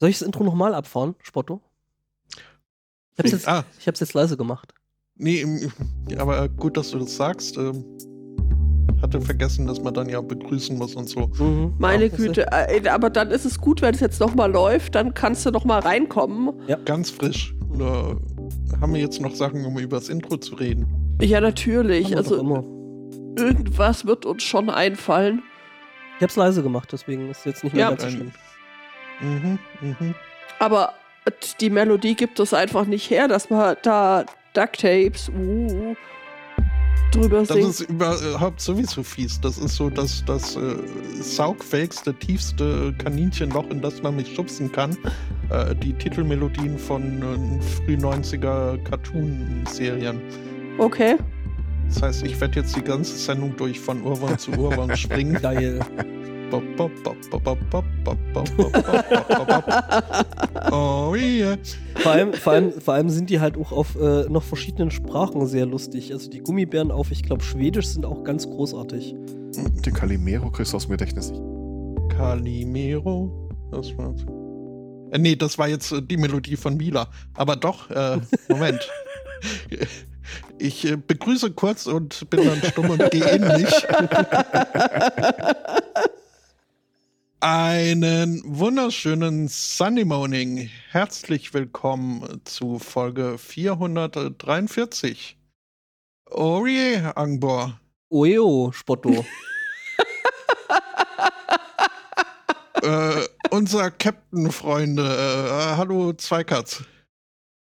[0.00, 1.60] Soll ich das Intro nochmal abfahren, Spotto?
[3.14, 3.64] Ich hab's, jetzt, Ah.
[3.80, 4.72] ich hab's jetzt leise gemacht.
[5.16, 5.44] Nee,
[6.16, 7.56] aber gut, dass du das sagst.
[7.56, 7.84] Ähm,
[9.02, 11.26] hatte vergessen, dass man dann ja begrüßen muss und so.
[11.38, 11.74] Mhm.
[11.78, 15.14] Meine Ja, Güte, äh, aber dann ist es gut, wenn es jetzt nochmal läuft, dann
[15.14, 16.52] kannst du nochmal reinkommen.
[16.84, 17.54] Ganz frisch.
[17.72, 18.16] Oder
[18.80, 21.16] haben wir jetzt noch Sachen, um über das Intro zu reden?
[21.20, 22.16] Ja, natürlich.
[22.16, 22.64] Also immer.
[23.36, 25.42] irgendwas wird uns schon einfallen.
[26.18, 27.90] Ich hab's leise gemacht, deswegen ist jetzt nicht mehr Ja.
[27.90, 28.32] ganz so schlimm.
[29.20, 30.14] Mhm, mhm.
[30.58, 30.94] Aber
[31.60, 34.24] die Melodie gibt es einfach nicht her, dass man da
[34.54, 35.94] Ducktapes uh,
[37.12, 37.68] drüber Das singt.
[37.68, 39.40] ist überhaupt sowieso fies.
[39.40, 40.76] Das ist so das, das äh,
[41.20, 44.96] saugfähigste, tiefste Kaninchenloch, in das man mich schubsen kann.
[45.50, 50.20] Äh, die Titelmelodien von äh, früh 90er Cartoon-Serien.
[50.78, 51.16] Okay.
[51.88, 55.40] Das heißt, ich werde jetzt die ganze Sendung durch von Urwand zu Urwand springen.
[55.40, 55.80] Geil.
[60.70, 61.58] Oh yeah.
[61.96, 65.46] Vor allem, vor, allem, vor allem sind die halt auch auf äh, noch verschiedenen Sprachen
[65.46, 66.12] sehr lustig.
[66.12, 69.14] Also die Gummibären auf, ich glaube, Schwedisch sind auch ganz großartig.
[69.84, 71.32] Den Calimero kriegst du aus dem Gedächtnis.
[72.10, 73.48] Calimero.
[73.70, 74.14] Das war.
[75.10, 77.08] Äh, nee, das war jetzt äh, die Melodie von Mila.
[77.34, 78.88] Aber doch, äh, Moment.
[80.58, 83.72] Ich äh, begrüße kurz und bin dann stumm und gehe in mich.
[87.40, 90.68] Einen wunderschönen Sunday Morning.
[90.90, 95.38] Herzlich willkommen zu Folge 443.
[96.30, 97.80] Orie Angbor.
[98.10, 99.24] Oeo, Spotto.
[102.82, 105.04] äh, unser Captain, Freunde.
[105.04, 106.82] Äh, hallo, Zweikatz.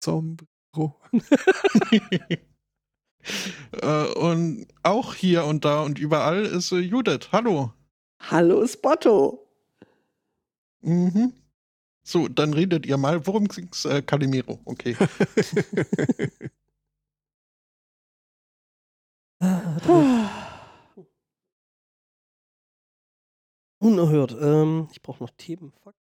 [0.02, 0.98] Sombro.
[3.72, 7.28] äh, und auch hier und da und überall ist äh, Judith.
[7.30, 7.74] Hallo.
[8.22, 9.49] Hallo Spotto.
[10.82, 11.32] Mhm.
[12.02, 13.26] So, dann redet ihr mal.
[13.26, 14.58] Worum ging's, äh, Calimero?
[14.64, 14.96] Okay.
[23.82, 24.36] Unerhört.
[24.40, 25.72] Ähm, ich brauche noch Themen.
[25.82, 25.94] Fuck.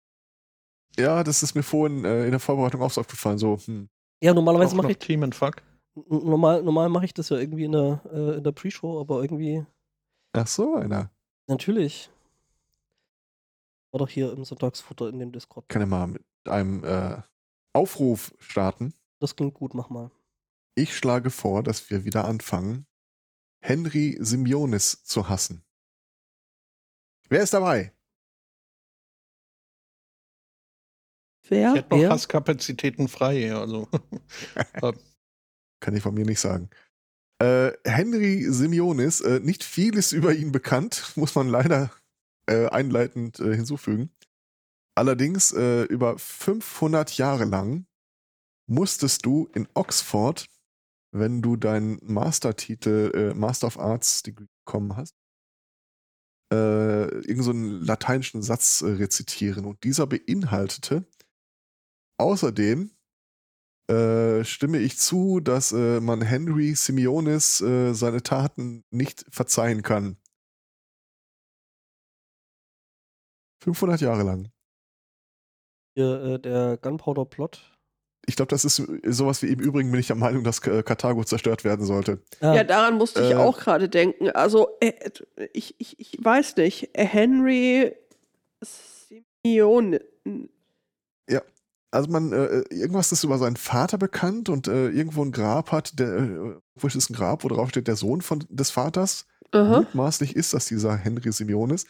[0.98, 3.38] ja, das ist mir vorhin äh, in der Vorbereitung auch so aufgefallen.
[3.38, 3.90] So, hm.
[4.22, 5.62] Ja, normalerweise mache ich Themenfuck.
[5.96, 9.22] n- normal, normal mache ich das ja irgendwie in der, äh, in der Pre-Show, aber
[9.22, 9.66] irgendwie
[10.34, 11.10] Ach so, einer.
[11.48, 12.10] natürlich.
[13.92, 15.68] War doch hier im Sonntagsfutter in dem Discord.
[15.70, 17.22] Kann ja mal mit einem äh,
[17.74, 18.94] Aufruf starten.
[19.20, 20.12] Das klingt gut, mach mal.
[20.76, 22.86] Ich schlage vor, dass wir wieder anfangen,
[23.62, 25.66] Henry Simeonis zu hassen.
[27.28, 27.94] Wer ist dabei?
[31.44, 31.74] Ich Wer?
[31.74, 32.10] hätte noch Wer?
[32.12, 33.54] Hasskapazitäten frei.
[33.54, 33.88] Also.
[35.82, 36.70] Kann ich von mir nicht sagen.
[37.42, 41.92] Äh, Henry Simeonis, äh, nicht viel ist über ihn bekannt, muss man leider
[42.50, 44.12] äh, einleitend äh, hinzufügen.
[44.96, 47.86] Allerdings äh, über 500 Jahre lang
[48.68, 50.48] musstest du in Oxford,
[51.12, 55.16] wenn du deinen Mastertitel, äh, Master of Arts Degree bekommen hast,
[56.52, 59.66] äh, irgend so lateinischen Satz äh, rezitieren.
[59.66, 61.06] Und dieser beinhaltete
[62.18, 62.92] außerdem
[63.90, 70.18] äh, stimme ich zu, dass äh, man Henry Simeonis äh, seine Taten nicht verzeihen kann.
[73.62, 74.50] 500 Jahre lang.
[75.96, 77.62] Hier, äh, der Gunpowder Plot.
[78.26, 80.84] Ich glaube, das ist äh, sowas wie im Übrigen bin ich der Meinung, dass K-
[80.84, 82.22] Karthago zerstört werden sollte.
[82.42, 83.36] Ah, Ja, daran musste ich Äh.
[83.36, 84.30] auch gerade denken.
[84.30, 84.94] Also, äh,
[85.54, 86.90] ich, ich, ich weiß nicht.
[86.96, 87.96] Henry
[88.62, 90.00] Simeon.
[91.92, 95.98] Also man, äh, irgendwas ist über seinen Vater bekannt und äh, irgendwo ein Grab hat,
[95.98, 99.26] der, äh, wo ist ein Grab, wo drauf steht der Sohn von, des Vaters.
[99.54, 99.80] Aha.
[99.80, 101.88] Mutmaßlich ist das dieser Henry Simeonis.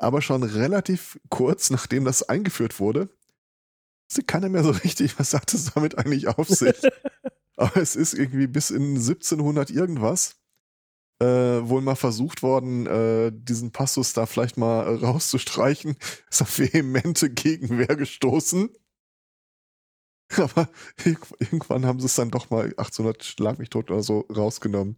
[0.00, 3.10] Aber schon relativ kurz, nachdem das eingeführt wurde,
[4.08, 6.76] wusste keiner mehr so richtig, was hat es damit eigentlich auf sich.
[7.56, 10.36] Aber es ist irgendwie bis in 1700 irgendwas
[11.20, 15.96] äh, wohl mal versucht worden, äh, diesen Passus da vielleicht mal äh, rauszustreichen.
[16.30, 18.70] Ist auf vehemente Gegenwehr gestoßen.
[20.36, 20.70] Aber
[21.04, 24.96] irg- irgendwann haben sie es dann doch mal 1800 Schlag mich tot oder so rausgenommen.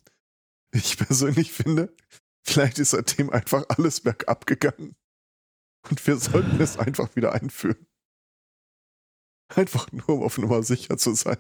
[0.73, 1.93] Ich persönlich finde,
[2.43, 4.97] vielleicht ist seitdem einfach alles bergab gegangen.
[5.89, 7.87] Und wir sollten es einfach wieder einführen.
[9.49, 11.39] Einfach nur, um auf Nummer sicher zu sein.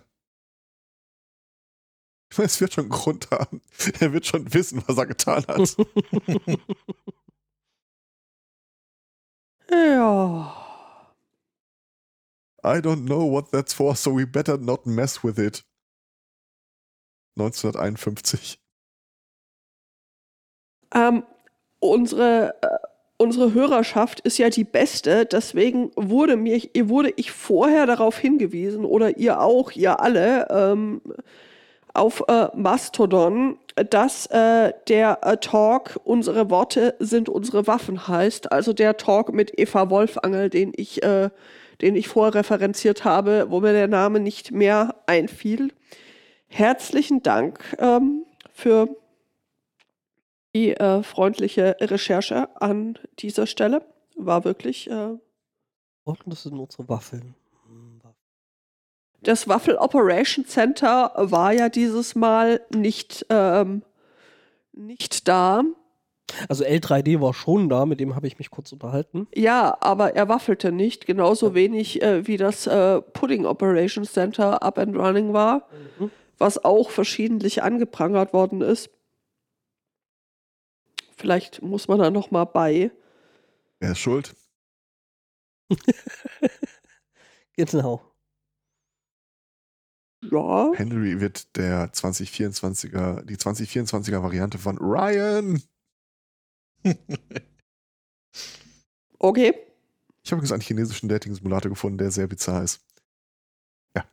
[2.31, 3.60] Ich meine, es wird schon Grund haben.
[4.00, 5.76] Er wird schon wissen, was er getan hat.
[9.72, 10.52] Ja.
[12.62, 15.64] I don't know what that's for, so we better not mess with it.
[17.37, 18.62] 1951.
[20.94, 21.24] Ähm,
[21.80, 22.68] unsere, äh,
[23.18, 29.16] unsere Hörerschaft ist ja die beste, deswegen wurde mir wurde ich vorher darauf hingewiesen oder
[29.18, 31.00] ihr auch, ihr alle ähm,
[31.94, 33.58] auf äh, Mastodon,
[33.90, 39.58] dass äh, der äh, Talk unsere Worte sind unsere Waffen heißt, also der Talk mit
[39.58, 41.30] Eva Wolfangel, den ich äh,
[41.82, 45.72] den ich vorher referenziert habe, wo mir der Name nicht mehr einfiel.
[46.46, 48.88] Herzlichen Dank ähm, für
[50.54, 53.82] die äh, freundliche Recherche an dieser Stelle.
[54.16, 54.90] War wirklich.
[54.90, 55.14] Äh,
[56.26, 57.34] das sind unsere Waffeln.
[57.66, 58.00] Hm,
[59.22, 63.82] das Waffel Operation Center war ja dieses Mal nicht, ähm,
[64.72, 65.62] nicht da.
[66.49, 69.28] Also L3D war schon da, mit dem habe ich mich kurz unterhalten.
[69.34, 71.54] Ja, aber er waffelte nicht, genauso ja.
[71.54, 75.69] wenig äh, wie das äh, Pudding Operation Center up and running war,
[75.99, 76.10] mhm.
[76.38, 78.90] was auch verschiedentlich angeprangert worden ist.
[81.22, 82.90] Vielleicht muss man da noch mal bei.
[83.78, 84.34] Wer ist schuld?
[87.56, 88.02] genau.
[90.24, 90.72] Ja.
[90.74, 95.62] Henry wird der 2024er, die 2024er Variante von Ryan.
[99.20, 99.54] okay.
[100.25, 102.84] Ich habe übrigens einen chinesischen Dating-Simulator gefunden, der sehr bizarr ist.
[103.94, 104.04] Ja.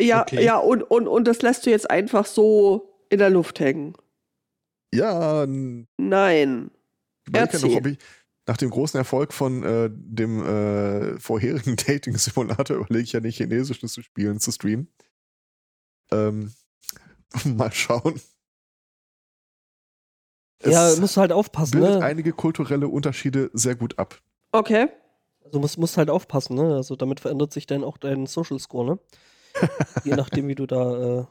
[0.00, 0.42] Ja, okay.
[0.42, 3.92] ja, und, und, und das lässt du jetzt einfach so in der Luft hängen.
[4.92, 5.46] Ja.
[5.46, 6.70] Nein.
[7.32, 7.80] Erzähl.
[7.80, 7.98] Noch, ich,
[8.46, 13.88] nach dem großen Erfolg von äh, dem äh, vorherigen Dating-Simulator überlege ich ja nicht, Chinesischen
[13.88, 14.88] zu spielen, zu streamen.
[16.10, 16.52] Ähm,
[17.44, 18.20] mal schauen.
[20.64, 21.72] Ja, musst du halt aufpassen.
[21.72, 22.04] Bildet ne?
[22.04, 24.20] einige kulturelle Unterschiede sehr gut ab.
[24.50, 24.88] Okay.
[25.44, 26.74] Also musst, musst halt aufpassen, ne?
[26.74, 28.98] Also damit verändert sich dann auch dein Social Score, ne?
[30.04, 31.20] Je nachdem, wie du da.
[31.20, 31.26] Äh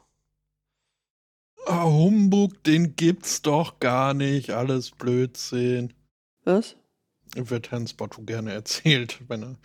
[1.68, 4.50] oh, Humbug, den gibt's doch gar nicht.
[4.50, 5.92] Alles Blödsinn.
[6.44, 6.76] Was?
[7.34, 9.56] Wird Hans Botto gerne erzählt, wenn er.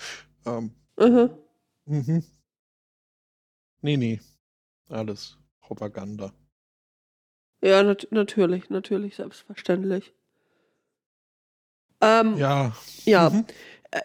[0.46, 1.30] Ähm, mhm.
[1.86, 2.24] Mhm.
[3.82, 4.20] Nee, nee.
[4.90, 6.34] Alles Propaganda.
[7.62, 10.14] Ja, nat natürlich, natürlich, selbstverständlich.
[12.02, 12.74] Ähm, ja.
[13.06, 13.30] Ja.
[13.30, 13.46] Mhm.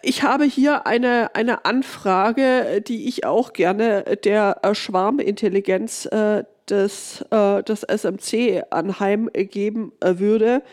[0.03, 7.21] Ich habe hier eine, eine Anfrage, die ich auch gerne der äh, Schwarmintelligenz äh, des,
[7.31, 10.63] äh, des SMC anheimgeben äh, würde.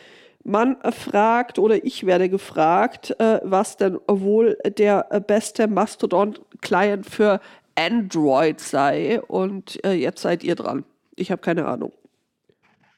[0.45, 7.41] Man fragt oder ich werde gefragt, äh, was denn wohl der beste Mastodon-Client für
[7.75, 9.21] Android sei.
[9.21, 10.85] Und äh, jetzt seid ihr dran.
[11.17, 11.93] Ich habe keine Ahnung.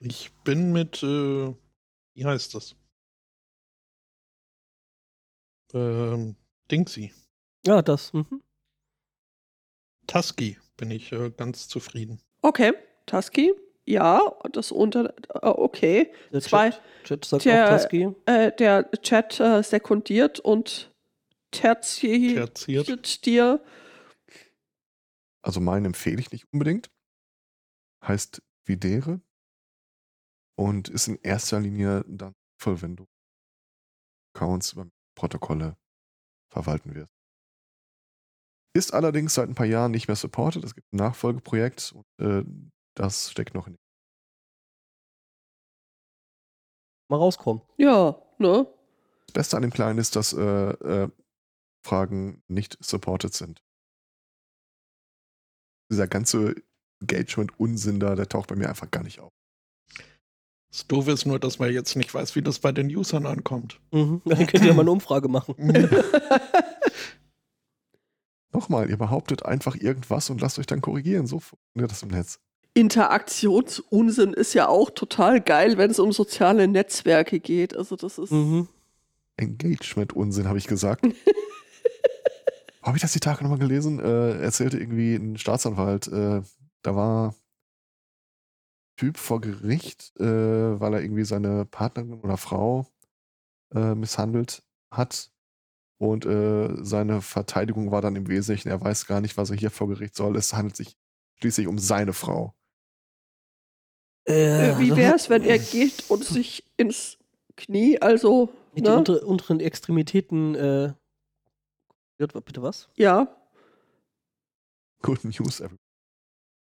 [0.00, 1.54] Ich bin mit, äh,
[2.14, 2.76] wie heißt das?
[5.72, 6.36] Ähm,
[6.70, 7.12] Dingsy.
[7.66, 8.12] Ja, das.
[8.12, 8.42] Mhm.
[10.06, 12.20] Tusky bin ich äh, ganz zufrieden.
[12.42, 12.72] Okay,
[13.08, 13.52] Tusky.
[13.86, 15.14] Ja, das unter.
[15.34, 16.12] Äh, okay.
[16.32, 16.70] Der Zwei.
[16.70, 18.14] Chat, Chat sagt der, auch Tusky.
[18.26, 20.92] Äh, der Chat äh, sekundiert und
[21.50, 23.64] terziert, terziert dir.
[25.42, 26.90] Also meinen empfehle ich nicht unbedingt.
[28.04, 29.20] Heißt Videre
[30.56, 33.06] und ist in erster Linie dann voll, wenn du
[34.34, 35.76] Accounts über Protokolle
[36.52, 37.10] verwalten wirst.
[38.74, 40.62] Ist allerdings seit ein paar Jahren nicht mehr supported.
[40.62, 42.44] Es gibt ein Nachfolgeprojekt und äh,
[42.98, 43.78] das steckt noch in.
[47.08, 47.62] Mal rauskommen.
[47.76, 48.66] Ja, ne?
[49.26, 51.08] Das Beste an dem Kleinen ist, dass äh, äh,
[51.84, 53.62] Fragen nicht supported sind.
[55.90, 56.54] Dieser ganze
[57.00, 59.32] Engagement-Unsinn da, der taucht bei mir einfach gar nicht auf.
[60.70, 63.80] Das Doofe ist nur, dass man jetzt nicht weiß, wie das bei den Usern ankommt.
[63.90, 64.20] Mhm.
[64.26, 65.54] Dann könnt ihr mal eine Umfrage machen.
[68.52, 71.26] Nochmal, ihr behauptet einfach irgendwas und lasst euch dann korrigieren.
[71.26, 72.40] So funktioniert das im Netz.
[72.78, 77.76] Interaktionsunsinn ist ja auch total geil, wenn es um soziale Netzwerke geht.
[77.76, 78.30] Also das ist.
[78.30, 78.68] Mhm.
[79.36, 81.04] Engagement-Unsinn, habe ich gesagt.
[82.82, 83.98] habe ich das die Tage nochmal gelesen?
[83.98, 86.42] Äh, erzählte irgendwie ein Staatsanwalt, äh,
[86.82, 87.34] da war
[88.96, 90.24] Typ vor Gericht, äh,
[90.80, 92.86] weil er irgendwie seine Partnerin oder Frau
[93.74, 95.32] äh, misshandelt hat.
[95.98, 99.72] Und äh, seine Verteidigung war dann im Wesentlichen, er weiß gar nicht, was er hier
[99.72, 100.36] vor Gericht soll.
[100.36, 100.96] Es handelt sich
[101.40, 102.54] schließlich um seine Frau.
[104.28, 107.16] Äh, wie wäre es, wenn er geht und sich ins
[107.56, 108.52] Knie, also.
[108.74, 108.90] Mit ne?
[108.90, 110.54] den unter, unteren Extremitäten.
[110.54, 110.92] Äh,
[112.18, 112.90] bitte was?
[112.96, 113.34] Ja.
[115.02, 115.78] Good news, everybody.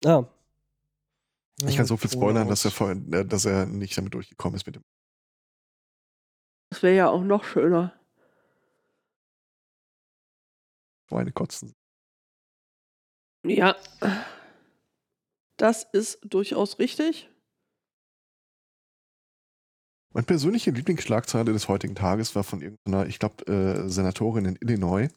[0.05, 0.25] Ah,
[1.67, 4.65] ich kann so viel spoilern, dass er, vorhin, äh, dass er nicht damit durchgekommen ist
[4.65, 4.84] mit dem.
[6.70, 7.93] Das wäre ja auch noch schöner.
[11.10, 11.74] Schweine kotzen.
[13.46, 13.75] Ja.
[15.58, 17.30] Das ist durchaus richtig.
[20.13, 25.08] Meine persönliche Lieblingsschlagzeile des heutigen Tages war von irgendeiner, ich glaube, äh, Senatorin in Illinois,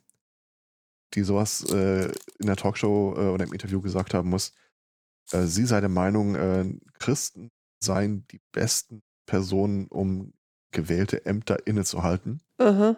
[1.14, 2.06] die sowas äh,
[2.38, 4.54] in der Talkshow äh, oder im Interview gesagt haben muss.
[5.32, 6.64] Äh, sie sei der Meinung, äh,
[6.98, 7.50] Christen
[7.82, 10.32] seien die besten Personen, um
[10.70, 12.96] gewählte Ämter innezuhalten, Aha.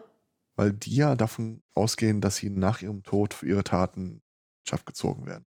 [0.57, 4.23] weil die ja davon ausgehen, dass sie nach ihrem Tod für ihre Taten
[4.69, 5.47] Schaft gezogen werden.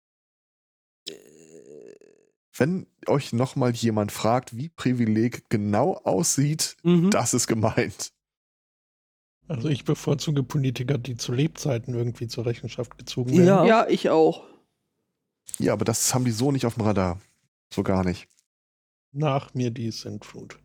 [2.58, 7.10] Wenn euch nochmal jemand fragt, wie Privileg genau aussieht, Mhm.
[7.10, 8.12] das ist gemeint.
[9.46, 13.46] Also ich bevorzuge Politiker, die zu Lebzeiten irgendwie zur Rechenschaft gezogen werden.
[13.46, 13.64] Ja.
[13.64, 14.44] Ja, ich auch.
[15.58, 17.20] Ja, aber das haben die so nicht auf dem Radar.
[17.72, 18.28] So gar nicht.
[19.12, 20.58] Nach mir die Sintflut.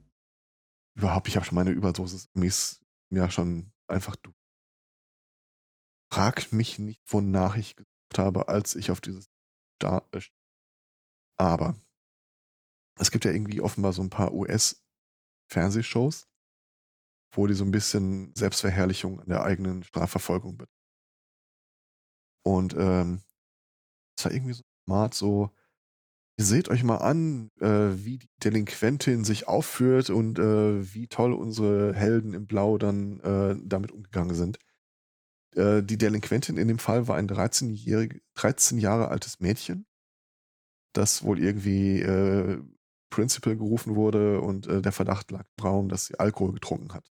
[0.96, 4.32] Überhaupt, ich habe schon meine Überdosis Mies ja schon einfach du.
[6.12, 9.30] Frag mich nicht, wonach ich gesucht habe, als ich auf dieses
[9.80, 10.22] da äh,
[11.38, 11.76] aber
[13.00, 16.28] es gibt ja irgendwie offenbar so ein paar US-Fernsehshows,
[17.36, 20.70] wo die so ein bisschen Selbstverherrlichung an der eigenen Strafverfolgung bet-
[22.46, 23.22] Und ähm,
[24.18, 25.50] es war irgendwie so smart, so,
[26.38, 31.34] ihr seht euch mal an, äh, wie die Delinquentin sich aufführt und äh, wie toll
[31.34, 34.60] unsere Helden im Blau dann äh, damit umgegangen sind.
[35.56, 39.86] Äh, die Delinquentin in dem Fall war ein 13-jährig, 13 Jahre altes Mädchen,
[40.94, 42.62] das wohl irgendwie äh,
[43.10, 47.12] Principal gerufen wurde und äh, der Verdacht lag im Raum, dass sie Alkohol getrunken hat.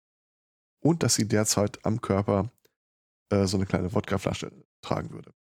[0.82, 2.50] Und dass sie derzeit am Körper
[3.30, 4.50] äh, so eine kleine Wodkaflasche
[4.82, 5.32] tragen würde.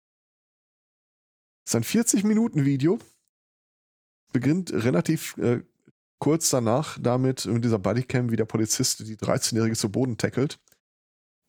[1.64, 2.98] Es ist ein 40-Minuten-Video,
[4.32, 5.62] beginnt relativ äh,
[6.18, 10.58] kurz danach damit mit dieser Bodycam, wie der Polizist die 13-Jährige zu Boden tackelt,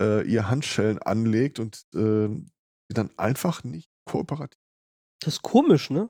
[0.01, 4.59] äh, ihr Handschellen anlegt und äh, sie dann einfach nicht kooperativ.
[5.19, 6.09] Das ist komisch, ne?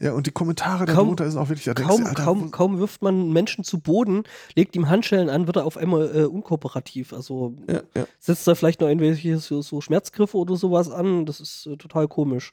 [0.00, 2.50] Ja, und die Kommentare Kaum- darunter sind auch wirklich, da denkst du, Kaum, Alter, kaum,
[2.50, 4.24] kaum wirft man Menschen zu Boden,
[4.56, 7.12] legt ihm Handschellen an, wird er auf einmal äh, unkooperativ.
[7.12, 8.06] Also ja, ja.
[8.18, 11.26] setzt da vielleicht noch irgendwelche so, so Schmerzgriffe oder sowas an.
[11.26, 12.52] Das ist äh, total komisch.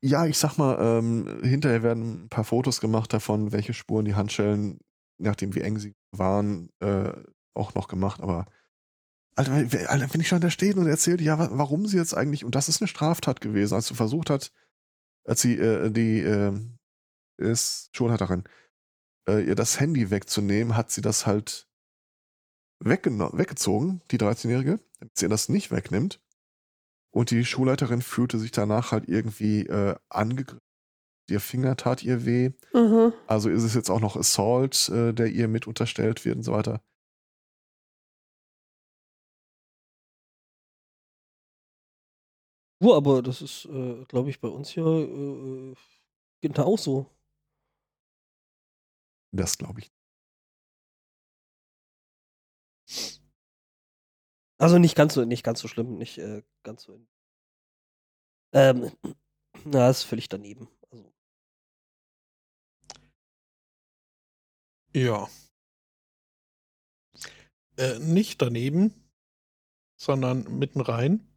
[0.00, 4.16] ja, ich sag mal, ähm, hinterher werden ein paar Fotos gemacht davon, welche Spuren die
[4.16, 4.80] Handschellen,
[5.18, 7.12] nachdem wie eng sie waren, äh,
[7.54, 8.46] auch noch gemacht, aber
[9.36, 12.14] Alter, wenn- Alter, wenn ich schon da stehe und erzählt, ja, wa- warum sie jetzt
[12.14, 14.50] eigentlich, und das ist eine Straftat gewesen, als sie versucht hat,
[15.24, 16.52] als sie äh, die äh,
[17.38, 18.44] ist Schulhalterin,
[19.28, 21.68] äh, ihr das Handy wegzunehmen, hat sie das halt
[22.84, 26.20] weggezogen, die 13-Jährige, damit sie ihr das nicht wegnimmt.
[27.14, 30.60] Und die Schulleiterin fühlte sich danach halt irgendwie äh, angegriffen.
[31.28, 32.50] Ihr Finger tat ihr weh.
[32.72, 33.12] Aha.
[33.26, 36.52] Also ist es jetzt auch noch Assault, äh, der ihr mit unterstellt wird und so
[36.52, 36.82] weiter.
[42.82, 45.74] Ja, aber das ist, äh, glaube ich, bei uns hier äh,
[46.40, 47.06] genau auch so.
[49.30, 49.92] Das glaube ich.
[54.58, 56.94] Also nicht ganz so, nicht ganz so schlimm, nicht äh, ganz so.
[56.94, 57.08] In
[58.52, 58.90] ähm,
[59.64, 60.68] na, ist völlig daneben.
[60.90, 61.12] Also,
[64.92, 65.28] Ja.
[67.76, 69.08] Äh, nicht daneben,
[69.96, 71.31] sondern mitten rein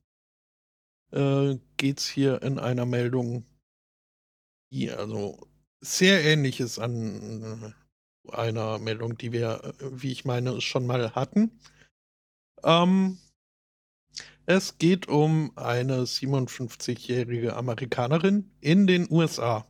[1.11, 3.45] äh, geht's hier in einer Meldung,
[4.71, 5.47] die also
[5.81, 7.73] sehr ähnlich ist an
[8.27, 11.59] äh, einer Meldung, die wir, äh, wie ich meine, schon mal hatten.
[12.63, 13.17] Ähm,
[14.47, 19.67] es geht um eine 57-jährige Amerikanerin in den USA.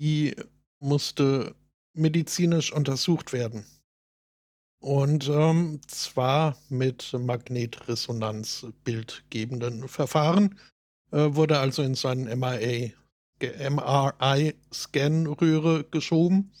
[0.00, 0.34] Die
[0.80, 1.54] musste
[1.94, 3.64] medizinisch untersucht werden.
[4.84, 10.58] Und ähm, zwar mit Magnetresonanzbildgebenden Verfahren.
[11.10, 12.90] Äh, wurde also in so einen MRA,
[13.38, 16.52] ge- MRI-Scan-Röhre geschoben.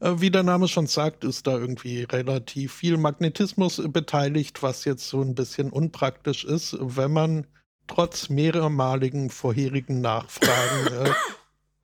[0.00, 5.08] Äh, wie der Name schon sagt, ist da irgendwie relativ viel Magnetismus beteiligt, was jetzt
[5.08, 7.46] so ein bisschen unpraktisch ist, wenn man
[7.86, 11.10] trotz mehrmaligen vorherigen Nachfragen äh,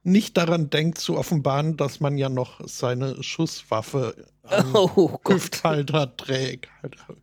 [0.02, 5.19] nicht daran denkt zu offenbaren, dass man ja noch seine Schusswaffe am oh.
[5.26, 6.69] Hüfthalter trägt.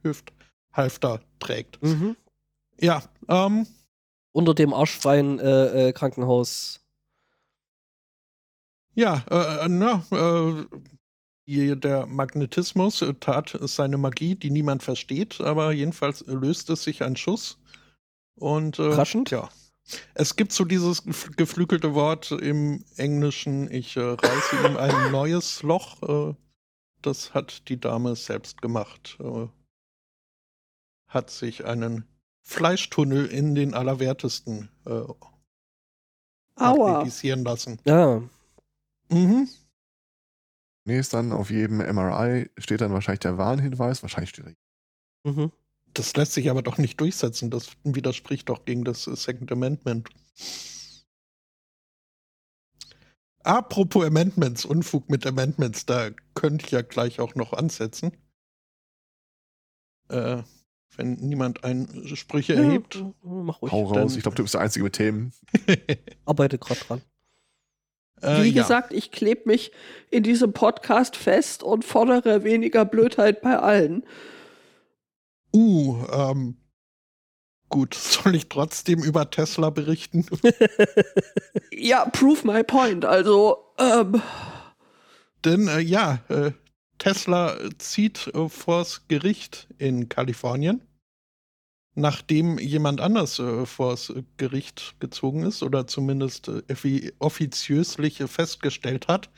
[0.04, 1.82] Hüfthalfter trägt.
[1.82, 2.16] Mhm.
[2.80, 3.66] Ja, ähm,
[4.34, 6.82] Unter dem arschfreien äh, äh, Krankenhaus.
[8.94, 16.26] ja, äh, na, äh, der Magnetismus äh, tat seine Magie, die niemand versteht, aber jedenfalls
[16.28, 17.60] löste sich ein Schuss.
[18.36, 19.32] Und äh, Überraschend.
[19.32, 19.50] ja.
[20.16, 25.62] Es gibt so dieses gef- geflügelte Wort im Englischen, ich äh, reiße ihm ein neues
[25.64, 26.02] Loch.
[26.32, 26.36] Äh,
[27.02, 29.18] das hat die Dame selbst gemacht.
[29.20, 29.48] Äh,
[31.08, 32.08] hat sich einen
[32.42, 35.04] Fleischtunnel in den Allerwertesten äh,
[36.58, 37.04] Aua.
[37.44, 37.80] lassen.
[37.86, 38.24] Ja.
[39.10, 39.48] Mhm.
[40.88, 44.02] Nee, ist dann auf jedem MRI steht dann wahrscheinlich der Warnhinweis.
[44.04, 44.52] Wahrscheinlich steht da.
[45.32, 45.52] Mhm.
[45.96, 47.50] Das lässt sich aber doch nicht durchsetzen.
[47.50, 50.10] Das widerspricht doch gegen das äh, Second Amendment.
[53.44, 58.12] Apropos Amendments, Unfug mit Amendments, da könnte ich ja gleich auch noch ansetzen.
[60.10, 60.42] Äh,
[60.98, 62.96] wenn niemand ein Sprüche Ja, erhebt.
[62.96, 63.72] äh, mach ruhig.
[63.72, 63.94] Hau raus.
[63.94, 65.32] dann- Ich glaube, du bist der Einzige mit Themen.
[66.26, 67.02] Arbeite gerade dran.
[68.22, 68.64] Äh, Wie ja.
[68.64, 69.72] gesagt, ich klebe mich
[70.10, 74.06] in diesem Podcast fest und fordere weniger Blödheit bei allen.
[75.56, 76.58] Uh, ähm,
[77.70, 80.26] gut, soll ich trotzdem über Tesla berichten?
[81.72, 83.06] Ja, prove my point.
[83.06, 84.22] Also, ähm,
[85.44, 86.52] Denn äh, ja, äh,
[86.98, 90.82] Tesla zieht äh, vors Gericht in Kalifornien,
[91.96, 99.08] nachdem jemand anders äh, vors Gericht gezogen ist oder zumindest äh, offi- offiziöslich äh, festgestellt
[99.08, 99.30] hat,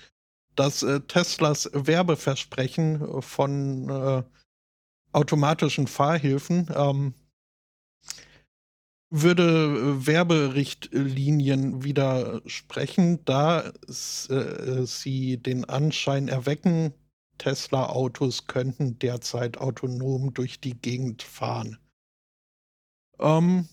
[0.55, 4.23] dass äh, Teslas Werbeversprechen von äh,
[5.17, 7.13] automatischen Fahrhilfen ähm,
[9.09, 16.93] würde äh, Werberichtlinien widersprechen, da äh, sie den Anschein erwecken,
[17.39, 21.77] Tesla-Autos könnten derzeit autonom durch die Gegend fahren.
[23.19, 23.67] Ähm,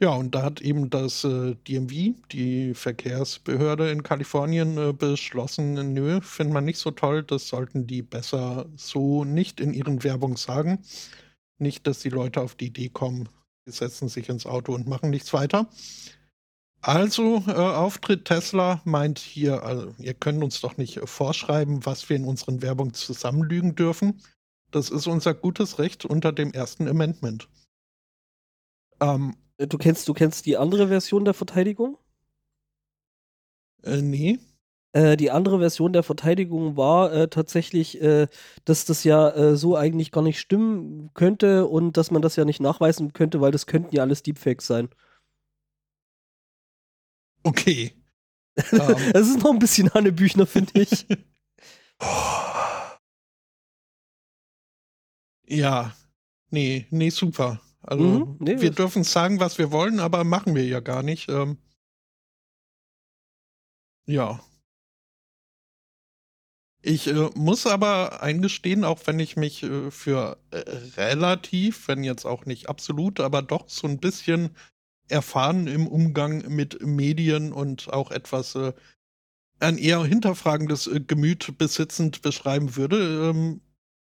[0.00, 6.22] ja, und da hat eben das äh, DMV, die Verkehrsbehörde in Kalifornien, äh, beschlossen, nö,
[6.22, 10.82] findet man nicht so toll, das sollten die besser so nicht in ihren Werbung sagen.
[11.58, 13.28] Nicht, dass die Leute auf die Idee kommen,
[13.66, 15.68] die setzen sich ins Auto und machen nichts weiter.
[16.82, 22.08] Also, äh, Auftritt Tesla meint hier, also, ihr könnt uns doch nicht äh, vorschreiben, was
[22.08, 24.22] wir in unseren Werbung zusammenlügen dürfen.
[24.70, 27.48] Das ist unser gutes Recht unter dem ersten Amendment.
[29.00, 31.96] Ähm, Äh, Du kennst, du kennst die andere Version der Verteidigung?
[33.82, 34.38] äh, nee.
[34.92, 38.26] Äh, die andere Version der Verteidigung war äh, tatsächlich, äh,
[38.64, 42.44] dass das ja äh, so eigentlich gar nicht stimmen könnte und dass man das ja
[42.44, 44.88] nicht nachweisen könnte, weil das könnten ja alles Deepfakes sein.
[47.44, 47.92] Okay.
[48.72, 48.96] Ähm.
[49.14, 51.06] Es ist noch ein bisschen Hannebüchner, finde ich.
[55.46, 55.94] Ja.
[56.50, 57.60] Nee, nee, super.
[57.82, 61.28] Also, Mhm, nee, wir dürfen sagen, was wir wollen, aber machen wir ja gar nicht.
[61.28, 61.58] Ähm,
[64.06, 64.40] ja.
[66.82, 70.58] Ich äh, muss aber eingestehen, auch wenn ich mich äh, für äh,
[70.96, 74.56] relativ, wenn jetzt auch nicht absolut, aber doch so ein bisschen
[75.08, 78.72] erfahren im Umgang mit Medien und auch etwas äh,
[79.60, 83.30] ein eher hinterfragendes äh, Gemüt besitzend beschreiben würde.
[83.30, 83.60] Ähm,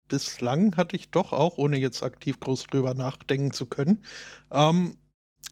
[0.08, 4.04] bislang hatte ich doch auch, ohne jetzt aktiv groß drüber nachdenken zu können,
[4.52, 4.98] ähm,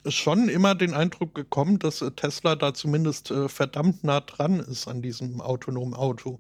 [0.08, 4.88] schon immer den Eindruck gekommen, dass äh, Tesla da zumindest äh, verdammt nah dran ist
[4.88, 6.40] an diesem autonomen Auto.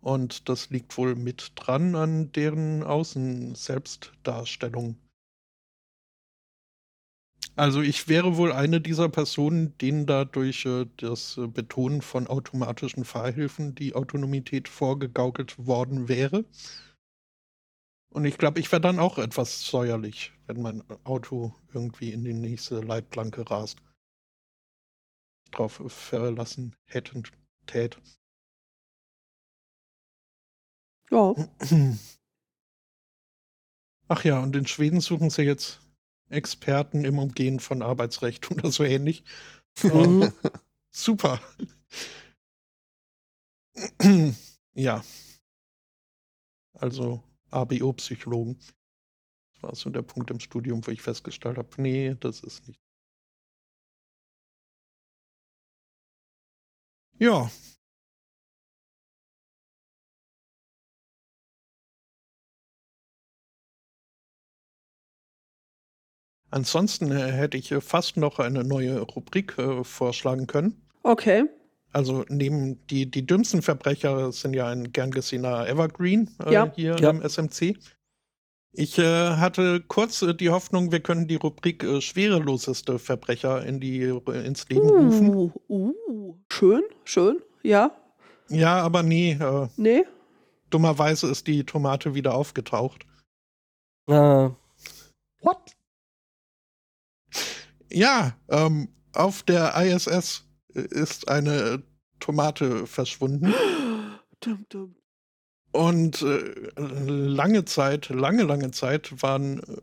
[0.00, 4.96] Und das liegt wohl mit dran an deren Außen-Selbstdarstellung.
[7.56, 13.04] Also ich wäre wohl eine dieser Personen, denen da durch äh, das Betonen von automatischen
[13.04, 16.44] Fahrhilfen die Autonomität vorgegaukelt worden wäre.
[18.10, 22.32] Und ich glaube, ich wäre dann auch etwas säuerlich, wenn mein Auto irgendwie in die
[22.32, 23.78] nächste Leitplanke rast.
[25.50, 27.24] Drauf verlassen hätten,
[27.66, 27.98] tät.
[31.10, 31.34] ja.
[34.08, 35.80] Ach ja, und in Schweden suchen sie jetzt
[36.28, 39.24] Experten im Umgehen von Arbeitsrecht oder so ähnlich.
[39.82, 40.32] Mhm.
[40.90, 41.40] super.
[44.74, 45.02] ja.
[46.74, 47.22] Also
[47.56, 48.58] ABO-Psychologen.
[49.54, 52.80] Das war so der Punkt im Studium, wo ich festgestellt habe, nee, das ist nicht.
[57.18, 57.50] Ja.
[66.50, 70.82] Ansonsten äh, hätte ich äh, fast noch eine neue Rubrik äh, vorschlagen können.
[71.04, 71.44] Okay.
[71.96, 76.70] Also neben die, die dümmsten Verbrecher sind ja ein gern gesehener Evergreen äh, Ja.
[76.76, 77.08] hier Ja.
[77.08, 77.78] im SMC.
[78.72, 83.80] Ich äh, hatte kurz äh, die Hoffnung, wir können die Rubrik äh, schwereloseste Verbrecher in
[83.80, 85.34] die, äh, ins Leben rufen.
[85.34, 86.36] Uh, uh.
[86.52, 87.38] Schön, schön.
[87.62, 87.96] Ja.
[88.50, 90.04] Ja, aber nee, äh, Nee.
[90.68, 93.06] dummerweise ist die Tomate wieder aufgetaucht.
[94.06, 94.50] Ah,
[95.40, 95.74] What?
[97.90, 100.45] Ja, ähm, auf der ISS
[100.80, 101.82] ist eine
[102.20, 103.52] Tomate verschwunden.
[104.40, 104.94] Dum, dum.
[105.72, 109.80] Und äh, lange Zeit, lange, lange Zeit waren äh,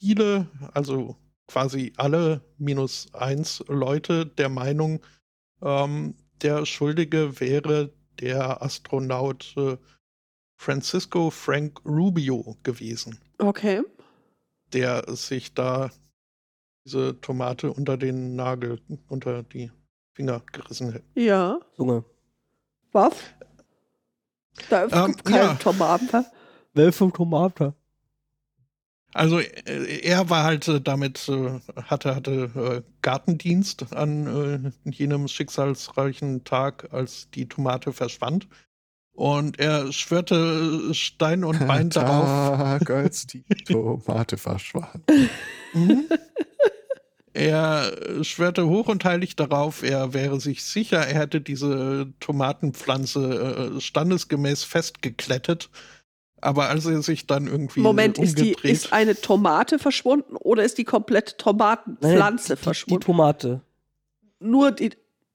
[0.00, 1.16] viele, also
[1.46, 5.00] quasi alle minus eins Leute der Meinung,
[5.62, 9.76] ähm, der Schuldige wäre der Astronaut äh,
[10.56, 13.82] Francisco Frank Rubio gewesen, Okay.
[14.72, 15.90] der sich da
[16.84, 19.70] diese Tomate unter den Nagel, unter die
[20.14, 21.02] Finger gerissen hat.
[21.14, 21.58] Ja.
[21.76, 22.04] Junge.
[22.92, 23.14] Was?
[24.70, 25.54] Da Ähm, gibt keine ja.
[25.54, 26.24] Tomaten.
[26.72, 27.74] Welche Tomate?
[29.12, 36.88] Also äh, er war halt äh, damit, äh, hatte, hatte Gartendienst an jenem schicksalsreichen Tag,
[36.92, 38.48] als die Tomate verschwand.
[39.12, 42.58] Und er schwörte Stein und Bein darauf.
[42.58, 45.04] Tag, als die Tomate verschwand.
[45.76, 46.04] Mhm.
[47.34, 53.74] Er äh, schwörte hoch und heilig darauf, er wäre sich sicher, er hätte diese Tomatenpflanze
[53.76, 55.68] äh, standesgemäß festgeklettet.
[56.40, 60.78] Aber als er sich dann irgendwie Moment, ist, die, ist eine Tomate verschwunden oder ist
[60.78, 63.00] die komplette Tomatenpflanze Nein, die, verschwunden?
[63.00, 63.60] Die Tomate.
[64.40, 64.90] nur, die,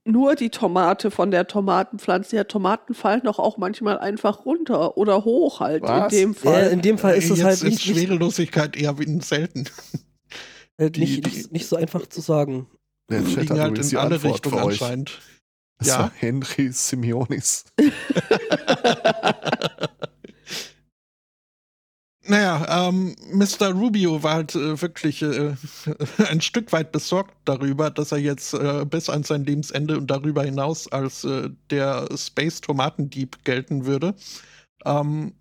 [0.05, 2.35] nur die Tomate von der Tomatenpflanze.
[2.37, 6.13] Ja, Tomaten fallen doch auch manchmal einfach runter oder hoch halt Was?
[6.13, 6.67] in dem Ja, Fall.
[6.69, 9.65] in dem Fall ist es jetzt halt ist nicht, nicht, Schwerelosigkeit eher wie selten.
[10.79, 12.67] Äh, die- nicht, die- nicht, nicht so einfach zu sagen.
[13.09, 15.19] Der Chat Liegen hat halt in die alle Richtungen anscheinend.
[15.79, 15.99] Das Ja.
[15.99, 17.65] war Henry Simeonis.
[22.27, 23.71] Naja, ähm, Mr.
[23.71, 25.55] Rubio war halt äh, wirklich äh,
[26.29, 30.43] ein Stück weit besorgt darüber, dass er jetzt äh, bis an sein Lebensende und darüber
[30.43, 34.13] hinaus als äh, der Space-Tomatendieb gelten würde.
[34.85, 35.33] Ähm,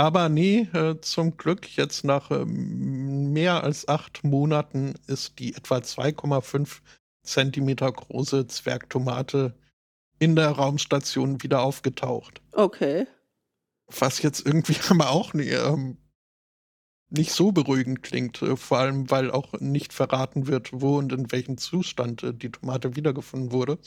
[0.00, 5.76] aber nee, äh, zum Glück, jetzt nach ähm, mehr als acht Monaten ist die etwa
[5.76, 6.80] 2,5
[7.22, 9.54] Zentimeter große Zwergtomate
[10.18, 12.40] in der Raumstation wieder aufgetaucht.
[12.52, 13.08] Okay.
[13.88, 15.98] Was jetzt irgendwie aber auch nie, ähm,
[17.10, 21.30] nicht so beruhigend klingt, äh, vor allem weil auch nicht verraten wird, wo und in
[21.30, 23.78] welchem Zustand äh, die Tomate wiedergefunden wurde.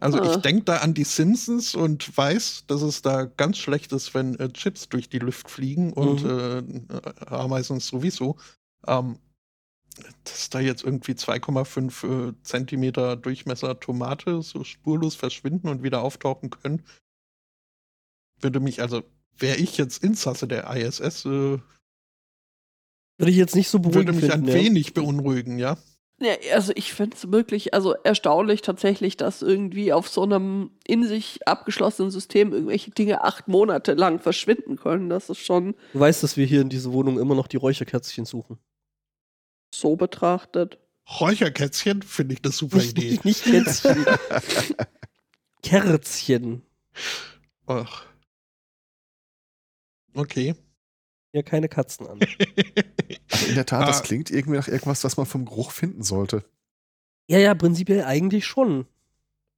[0.00, 0.34] Also Ah.
[0.34, 4.34] ich denke da an die Simpsons und weiß, dass es da ganz schlecht ist, wenn
[4.38, 6.62] äh, Chips durch die Luft fliegen und äh,
[7.26, 8.36] Ameisen sowieso.
[8.86, 9.18] Ähm,
[10.24, 16.48] dass da jetzt irgendwie 2,5 äh, Zentimeter Durchmesser Tomate so spurlos verschwinden und wieder auftauchen
[16.50, 16.82] können,
[18.40, 19.02] würde mich, also
[19.36, 21.58] wäre ich jetzt Insasse der ISS, äh,
[23.18, 24.48] Würde ich jetzt nicht so würde beruhigend mich finden.
[24.48, 24.54] ein ja.
[24.54, 25.76] wenig beunruhigen, ja.
[26.22, 31.04] Ja, also ich finde es wirklich also erstaunlich tatsächlich, dass irgendwie auf so einem in
[31.06, 35.08] sich abgeschlossenen System irgendwelche Dinge acht Monate lang verschwinden können.
[35.08, 38.26] Das ist schon Du weißt, dass wir hier in dieser Wohnung immer noch die Räucherkerzchen
[38.26, 38.58] suchen.
[39.74, 40.78] so betrachtet.
[41.20, 43.10] Räucherkätzchen finde ich eine super Nicht, Idee.
[43.10, 44.04] nicht, nicht Kätzchen.
[45.62, 46.62] Kerzchen.
[47.66, 48.04] Ach.
[50.14, 50.54] Okay.
[51.32, 52.20] Ja, keine Katzen an.
[53.40, 54.04] Also in der Tat, das Ah.
[54.04, 56.44] klingt irgendwie nach irgendwas, was man vom Geruch finden sollte.
[57.28, 58.86] Ja, ja, prinzipiell eigentlich schon.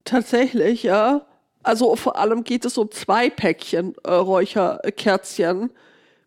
[0.04, 1.26] Tatsächlich, ja.
[1.62, 5.70] Also vor allem geht es um zwei Päckchen äh, Räucherkerzchen.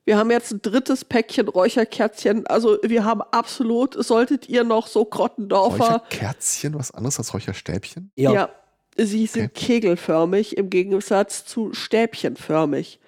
[0.06, 2.46] Wir haben jetzt ein drittes Päckchen Räucherkerzchen.
[2.48, 8.12] Also wir haben absolut, solltet ihr noch so Grottendorfer, Räucherkerzchen, was anderes als Räucherstäbchen?
[8.16, 8.32] Ja.
[8.34, 8.50] ja,
[8.98, 13.00] sie sind kegelförmig im Gegensatz zu stäbchenförmig.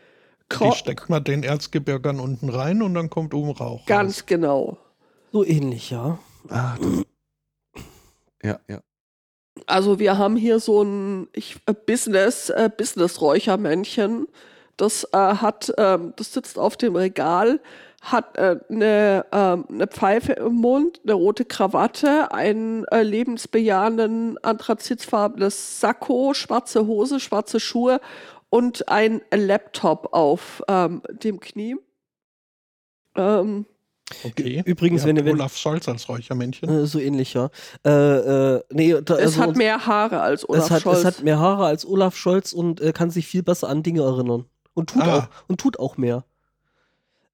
[0.51, 3.86] Die Kro steckt man den Erzgebirgern unten rein und dann kommt oben Rauch.
[3.86, 4.77] ganz genau.
[5.31, 6.19] So ähnlich, ja.
[6.47, 6.79] Das,
[8.41, 8.81] ja, ja.
[9.65, 14.27] Also wir haben hier so ein ich, äh, Business, äh, Business-Räuchermännchen.
[14.77, 17.60] Das äh, hat, ähm, das sitzt auf dem Regal,
[18.01, 25.81] hat äh, eine, ähm, eine Pfeife im Mund, eine rote Krawatte, einen äh, lebensbejahenden anthrazitfarbenes
[25.81, 27.99] Sakko, schwarze Hose, schwarze Schuhe
[28.49, 31.75] und ein Laptop auf ähm, dem Knie.
[33.15, 33.65] Ähm,
[34.23, 34.63] Okay.
[34.65, 36.69] Übrigens, Ihr wenn wenn- Olaf Scholz als Räuchermännchen.
[36.69, 37.49] Äh, so ähnlich, ja.
[37.86, 37.89] Äh,
[38.55, 40.99] äh, nee, da, es also hat uns- mehr Haare als Olaf es hat, Scholz.
[40.99, 44.03] es hat mehr Haare als Olaf Scholz und äh, kann sich viel besser an Dinge
[44.03, 44.45] erinnern.
[44.73, 45.17] Und tut, Ah.
[45.17, 46.23] auch, und tut auch mehr.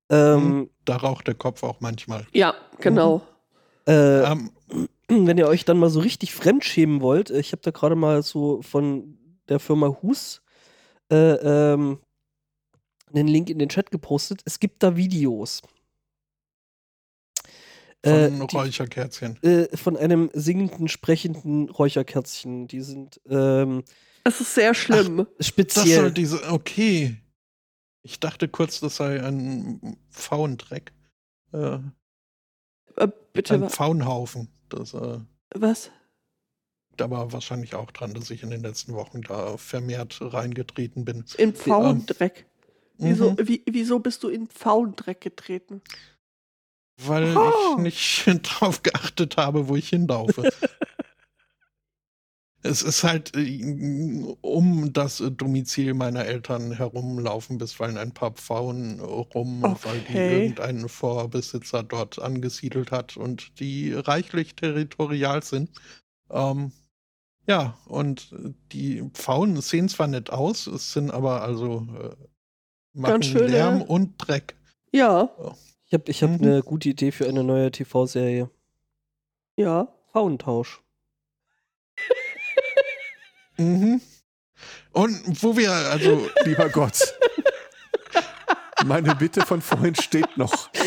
[0.09, 2.25] Ähm, Da raucht der Kopf auch manchmal.
[2.33, 3.21] ja, genau.
[3.87, 4.49] äh, Ähm,
[5.07, 8.23] wenn ihr euch dann mal so richtig fremdschämen wollt, äh, ich habe da gerade mal
[8.23, 10.41] so von der Firma Hus
[11.13, 11.99] äh, ähm,
[13.13, 14.41] einen Link in den Chat gepostet.
[14.45, 15.61] Es gibt da Videos.
[18.01, 19.41] Äh, von die- Räucherkerzchen.
[19.43, 22.67] äh, von einem singenden, sprechenden Räucherkerzchen.
[22.67, 23.83] Die sind ähm,
[24.25, 25.25] Es ist sehr schlimm.
[25.37, 25.85] Das speziell.
[26.01, 26.51] soll diese.
[26.51, 27.15] Okay.
[28.05, 30.91] Ich dachte kurz, das sei ein Pfauendreck.
[31.53, 31.79] Äh,
[32.97, 34.49] Äh, bitte, ein Pfauenhaufen.
[34.69, 35.19] Das äh,
[35.55, 35.89] was?
[36.97, 41.25] Da war wahrscheinlich auch dran, dass ich in den letzten Wochen da vermehrt reingetreten bin.
[41.37, 42.45] In Pfauendreck.
[42.97, 43.37] Wieso, Mhm.
[43.47, 45.81] wie, wieso bist du in Pfauendreck getreten?
[46.97, 47.71] Weil Oh.
[47.77, 50.43] ich nicht drauf geachtet habe, wo ich hinlaufe.
[52.65, 53.61] Es ist halt äh,
[54.41, 60.29] um das äh, Domizil meiner Eltern herumlaufen bisweilen ein paar Pfauen rum, weil die Okay.
[60.29, 65.71] irgendein Vorbesitzer dort angesiedelt hat und die reichlich territorial sind.
[66.29, 66.71] Ähm,
[67.45, 72.15] ja, und äh, die Pfauen sehen zwar nett aus, es sind aber also äh,
[72.93, 74.55] machen schöne- Lärm und Dreck.
[74.91, 75.29] Ja,
[75.87, 76.41] Ich habe ich hab Mhm.
[76.43, 78.49] eine gute Idee für eine neue TV-Serie.
[79.57, 79.87] ja.
[80.11, 80.79] Frauentausch.
[83.57, 83.99] Mhm.
[84.91, 87.15] Und wo wir also Lieber Gott.
[88.85, 90.69] Meine Bitte von vorhin steht noch.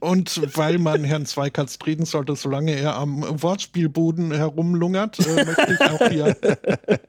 [0.00, 5.80] Und weil man Herrn Zweikatz treten sollte, solange er am Wortspielboden herumlungert, äh, möchte ich
[5.80, 6.36] auch hier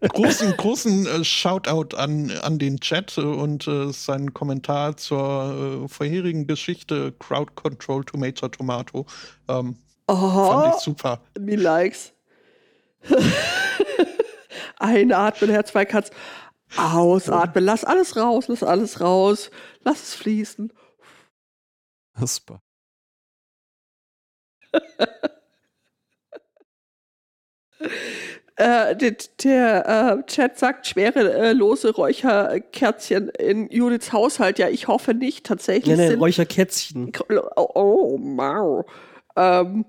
[0.09, 6.47] großen, großen äh, Shoutout an, an den Chat und äh, seinen Kommentar zur äh, vorherigen
[6.47, 9.05] Geschichte Crowd Control Tomato Tomato.
[9.47, 9.75] Ähm,
[10.07, 11.21] fand Oh, ich super.
[11.39, 12.11] me likes.
[14.79, 16.11] Einatmen, Herr Zweikatz.
[16.77, 17.63] Ausatmen.
[17.63, 19.51] Lass alles raus, lass alles raus.
[19.83, 20.71] Lass es fließen.
[22.27, 22.61] Super.
[28.57, 34.59] Äh, der der äh, Chat sagt, schwere äh, lose Räucherkerzchen in Judiths Haushalt.
[34.59, 35.45] Ja, ich hoffe nicht.
[35.47, 37.11] Tatsächlich nee, sind Räucherkätzchen.
[37.55, 38.85] Oh, oh wow.
[39.35, 39.85] Ähm,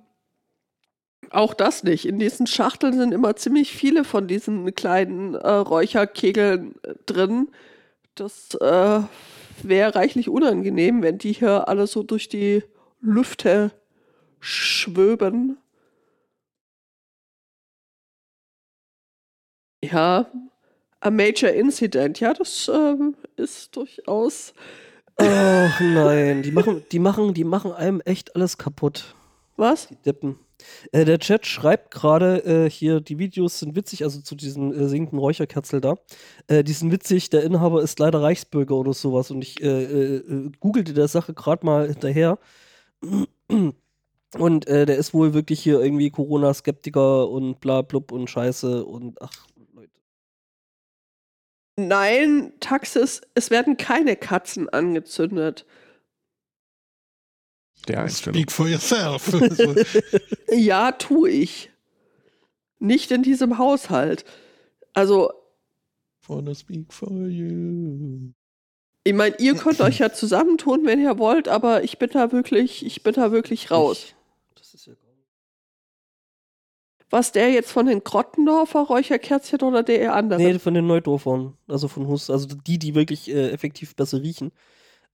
[1.30, 2.06] auch das nicht.
[2.06, 7.48] In diesen Schachteln sind immer ziemlich viele von diesen kleinen äh, Räucherkegeln äh, drin.
[8.14, 9.00] Das äh,
[9.62, 12.62] wäre reichlich unangenehm, wenn die hier alle so durch die
[13.00, 13.72] Lüfte
[14.40, 15.58] schwöben.
[19.82, 20.30] Ja,
[21.00, 22.20] a major incident.
[22.20, 24.54] Ja, das ähm, ist durchaus.
[25.16, 29.14] Ach nein, die machen, die machen, die machen einem echt alles kaputt.
[29.56, 29.88] Was?
[29.88, 30.38] Die Deppen.
[30.92, 34.88] Äh, der Chat schreibt gerade äh, hier, die Videos sind witzig, also zu diesem äh,
[34.88, 35.96] singenden Räucherkerzel da.
[36.48, 40.50] Äh, die sind witzig, der Inhaber ist leider Reichsbürger oder sowas und ich äh, äh,
[40.60, 42.38] googelte der Sache gerade mal hinterher.
[44.38, 49.46] Und der ist wohl wirklich hier irgendwie Corona-Skeptiker und bla blub und Scheiße und ach,
[49.74, 49.90] Leute.
[51.76, 55.66] Nein, Taxis, es werden keine Katzen angezündet.
[57.88, 58.34] Der Einstellung.
[58.36, 59.32] Speak for yourself.
[60.52, 61.70] Ja, tu ich.
[62.78, 64.24] Nicht in diesem Haushalt.
[64.92, 65.32] Also,
[66.26, 68.32] wanna speak for you.
[69.04, 72.84] ich meine, ihr könnt euch ja zusammentun, wenn ihr wollt, aber ich bin da wirklich,
[72.84, 74.06] ich bin da wirklich raus.
[74.06, 74.14] Ich,
[74.56, 74.94] das ist ja.
[77.12, 80.40] Was der jetzt von den Grottendorfer Räucherkerzchen oder der andere?
[80.40, 84.50] Nee, von den Neudorfern, also von Hus, also die, die wirklich äh, effektiv besser riechen.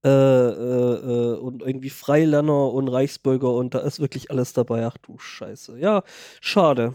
[0.05, 4.87] Äh, äh, äh, und irgendwie Freilerner und Reichsbürger und da ist wirklich alles dabei.
[4.87, 5.79] Ach du Scheiße.
[5.79, 6.05] Ja,
[6.41, 6.95] schade.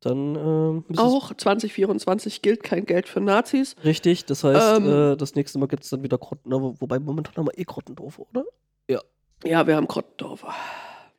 [0.00, 3.76] Dann es Auch 2024 gilt kein Geld für Nazis.
[3.84, 4.24] richtig.
[4.24, 5.12] Das heißt, Ähm.
[5.12, 8.22] äh, das nächste Mal gibt es dann wieder Grottendorfer, wobei momentan haben wir eh Grottendorfer,
[8.30, 8.44] oder?
[9.44, 10.54] Ja, wir haben Grottendorfer.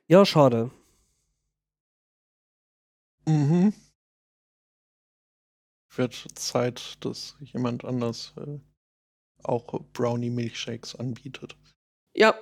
[0.08, 0.72] Ja, schade.
[3.28, 3.74] Mhm.
[5.96, 8.60] Wird Zeit, dass jemand anders äh,
[9.44, 11.56] auch Brownie-Milkshakes anbietet.
[12.16, 12.36] Ja.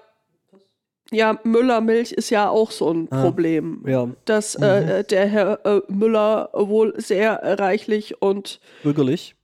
[1.13, 3.83] Ja, Müllermilch ist ja auch so ein Ah, Problem.
[3.85, 4.63] Ja, Dass Mhm.
[4.63, 9.35] äh, der Herr äh, Müller wohl sehr reichlich und bürgerlich.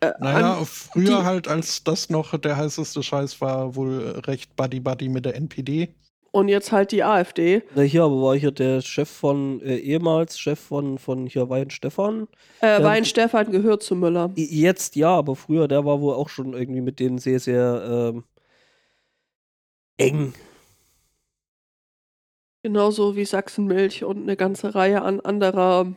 [0.00, 5.24] äh, Naja, früher halt, als das noch der heißeste Scheiß war, wohl recht Buddy-Buddy mit
[5.24, 5.94] der NPD.
[6.32, 7.62] Und jetzt halt die AfD.
[7.74, 11.70] Na, hier aber war hier der Chef von, äh, ehemals Chef von, von hier Wein
[11.70, 12.26] Stefan.
[12.60, 14.32] Äh, Ja, Weinstefan gehört zu Müller.
[14.34, 18.24] Jetzt ja, aber früher, der war wohl auch schon irgendwie mit denen sehr, sehr ähm,
[19.98, 20.32] eng.
[22.62, 25.92] Genauso wie Sachsenmilch und eine ganze Reihe an anderer.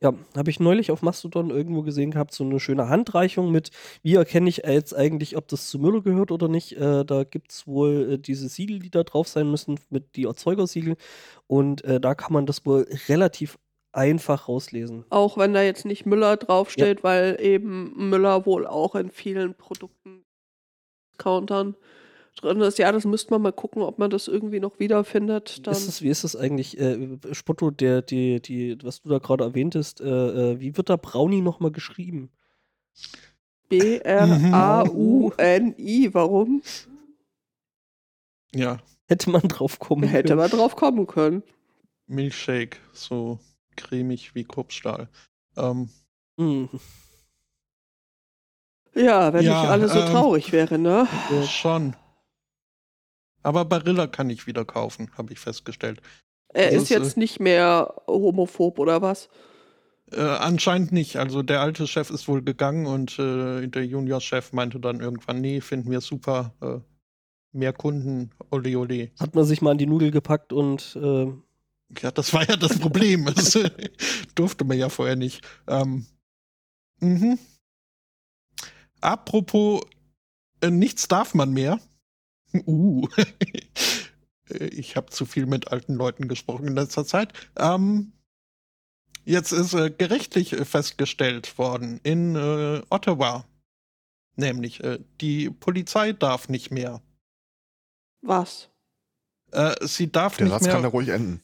[0.00, 3.70] Ja, habe ich neulich auf Mastodon irgendwo gesehen gehabt, so eine schöne Handreichung mit,
[4.02, 6.76] wie erkenne ich jetzt eigentlich, ob das zu Müller gehört oder nicht.
[6.76, 10.24] Äh, da gibt es wohl äh, diese Siegel, die da drauf sein müssen, mit die
[10.24, 10.96] Erzeugersiegel.
[11.48, 13.58] Und äh, da kann man das wohl relativ
[13.92, 15.04] einfach rauslesen.
[15.10, 20.24] Auch wenn da jetzt nicht Müller draufsteht, weil eben Müller wohl auch in vielen Produkten
[21.16, 21.74] Countern
[22.40, 22.78] drin ist.
[22.78, 25.66] Ja, das müsste man mal gucken, ob man das irgendwie noch wiederfindet.
[25.66, 29.18] Dann Ist es, wie ist das eigentlich, äh, Spotto, der, die, die, was du da
[29.18, 32.30] gerade erwähntest, äh, äh, wie wird da Brownie nochmal geschrieben?
[34.88, 36.14] B-R-A-U-N-I.
[36.14, 36.62] Warum?
[38.54, 40.40] Ja, Hätte man drauf kommen Hätte können.
[40.40, 41.42] man drauf kommen können.
[42.06, 43.38] Milchshake, so
[43.76, 45.08] cremig wie Kruppstahl.
[45.56, 45.88] Ähm,
[46.38, 46.68] Hm.
[48.94, 51.06] Ja, wenn Ja, nicht alles so ähm, traurig wäre, ne?
[51.30, 51.42] Ja.
[51.42, 51.94] Schon.
[53.48, 56.02] Aber Barilla kann ich wieder kaufen, habe ich festgestellt.
[56.52, 59.30] Er Das ist ist, jetzt nicht mehr homophob oder was?
[60.12, 61.16] Äh, anscheinend nicht.
[61.16, 65.62] Also der alte Chef ist wohl gegangen und äh, der Junior-Chef meinte dann irgendwann, nee,
[65.62, 66.54] finden wir super.
[66.60, 66.80] Äh,
[67.52, 69.12] mehr Kunden, ole ole.
[69.18, 71.32] Hat man sich mal an die Nudel gepackt und äh,
[72.02, 73.24] Ja, das war ja das Problem.
[73.26, 73.70] Das äh,
[74.34, 75.42] durfte man ja vorher nicht.
[75.66, 76.04] Ähm,
[77.00, 77.38] mhm.
[79.00, 79.82] Apropos,
[80.60, 81.80] äh, nichts darf man mehr.
[82.54, 83.06] Uh.
[84.50, 87.34] Äh, ich habe zu viel mit alten Leuten gesprochen in letzter Zeit.
[87.56, 88.12] Ähm,
[89.26, 93.44] jetzt ist äh, gerichtlich äh, festgestellt worden in äh, Ottawa.
[94.36, 97.02] Nämlich, äh, die Polizei darf nicht mehr.
[98.22, 98.70] Was?
[99.52, 100.72] Äh, sie darf Der nicht Satz mehr.
[100.72, 101.42] kann da ruhig enden.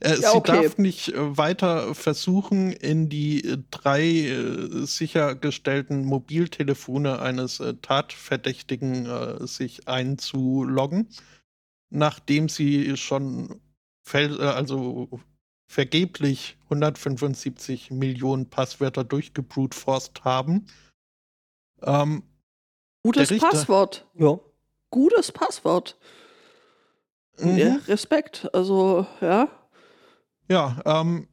[0.00, 0.62] Äh, Ja, sie okay.
[0.62, 9.06] darf nicht äh, weiter versuchen, in die äh, drei äh, sichergestellten Mobiltelefone eines äh, Tatverdächtigen
[9.06, 11.08] äh, sich einzuloggen,
[11.90, 13.60] nachdem sie schon
[14.06, 15.20] fel also
[15.66, 20.66] vergeblich 175 Millionen Passwörter durchgebrutforst haben.
[21.82, 22.22] Ähm,
[23.02, 24.06] Gutes Richter- Passwort.
[24.14, 24.38] ja.
[24.90, 25.98] Gutes Passwort.
[27.38, 27.56] Mhm.
[27.58, 28.48] Ja, Respekt.
[28.52, 29.48] Also, ja.
[30.48, 31.28] Ja, ähm,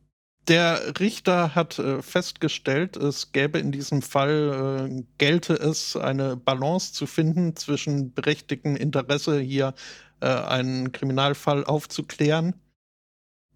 [0.48, 6.94] der Richter hat äh, festgestellt, es gäbe in diesem Fall, äh, gelte es, eine Balance
[6.94, 9.74] zu finden zwischen berechtigtem Interesse, hier
[10.22, 12.56] äh, einen Kriminalfall aufzuklären,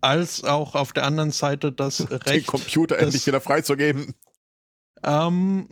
[0.01, 2.47] als auch auf der anderen Seite das Den Recht.
[2.47, 4.13] Computer das- endlich wieder freizugeben.
[5.03, 5.69] Ähm,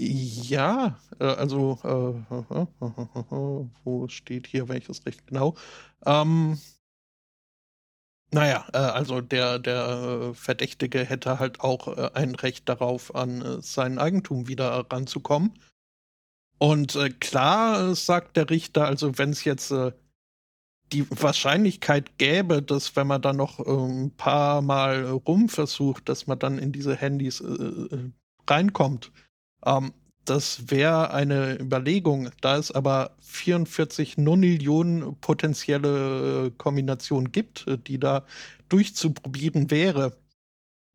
[0.00, 2.30] ja, äh, also, äh,
[3.84, 5.56] wo steht hier welches Recht genau?
[6.06, 6.56] Ähm,
[8.30, 13.60] naja, äh, also der, der Verdächtige hätte halt auch äh, ein Recht darauf, an äh,
[13.60, 15.58] sein Eigentum wieder ranzukommen.
[16.58, 19.74] Und äh, klar sagt der Richter, also wenn es jetzt
[20.92, 26.58] die Wahrscheinlichkeit gäbe, dass wenn man dann noch ein paar Mal rumversucht, dass man dann
[26.58, 27.42] in diese Handys
[28.48, 29.12] reinkommt.
[29.64, 29.92] Ähm,
[30.28, 32.30] das wäre eine Überlegung.
[32.42, 38.24] Da es aber 44 Nonillionen potenzielle äh, Kombinationen gibt, äh, die da
[38.68, 40.18] durchzuprobieren wäre,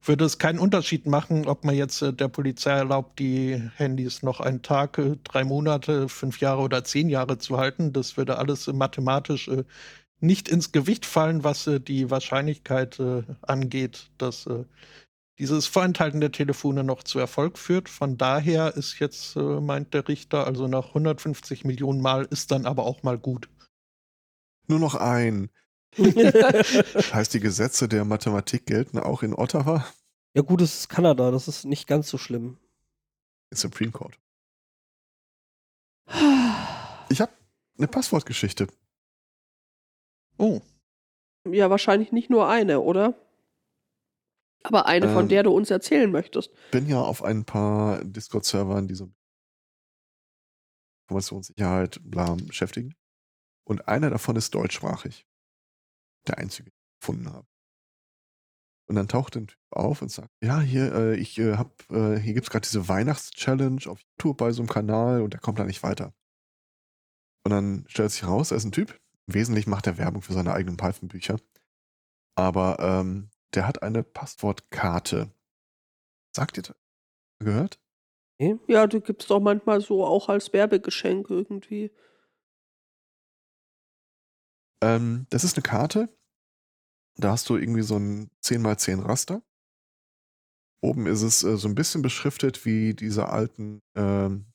[0.03, 4.39] würde es keinen Unterschied machen, ob man jetzt äh, der Polizei erlaubt, die Handys noch
[4.39, 7.91] einen Tag, drei Monate, fünf Jahre oder zehn Jahre zu halten.
[7.91, 9.49] Das würde alles mathematisch
[10.19, 12.97] nicht ins Gewicht fallen, was die Wahrscheinlichkeit
[13.41, 14.47] angeht, dass
[15.39, 17.89] dieses Vorenthalten der Telefone noch zu Erfolg führt.
[17.89, 22.65] Von daher ist jetzt, äh, meint der Richter, also nach 150 Millionen Mal ist dann
[22.65, 23.49] aber auch mal gut.
[24.67, 25.49] Nur noch ein.
[25.97, 29.85] Heißt, die Gesetze der Mathematik gelten auch in Ottawa?
[30.35, 32.57] ja, gut, es ist Kanada, das ist nicht ganz so schlimm.
[33.51, 34.19] Im Supreme Court.
[37.09, 37.33] Ich habe
[37.77, 38.65] eine Passwortgeschichte.
[40.39, 40.61] Oh,
[41.47, 43.13] Ja, wahrscheinlich nicht nur eine, oder?
[44.63, 45.29] Aber eine, von Ähm.
[45.29, 46.51] der du uns erzählen möchtest.
[46.71, 49.11] Bin ja auf ein paar Discord-Servern, die so
[51.07, 52.95] Informationssicherheit bla beschäftigen.
[53.65, 55.25] Und einer davon ist deutschsprachig.
[56.27, 57.47] Der einzige, den ich gefunden habe.
[58.87, 62.19] Und dann taucht ein Typ auf und sagt, ja, hier, äh, ich äh, hab, äh,
[62.19, 65.63] hier gibt's gerade diese Weihnachts-Challenge auf YouTube bei so einem Kanal und der kommt da
[65.63, 66.13] nicht weiter.
[67.45, 68.99] Und dann stellt sich raus, er ist ein Typ.
[69.27, 71.39] Im Wesentlichen macht er Werbung für seine eigenen Python-Bücher.
[72.35, 75.31] Aber ähm, der hat eine Passwortkarte.
[76.35, 76.75] Sagt ihr das?
[77.39, 77.79] Gehört?
[78.67, 81.91] Ja, du gibst doch manchmal so auch als Werbegeschenk irgendwie.
[84.81, 86.09] Ähm, das ist eine Karte.
[87.15, 89.43] Da hast du irgendwie so ein 10x10 Raster.
[90.81, 94.51] Oben ist es äh, so ein bisschen beschriftet wie diese alten ähm,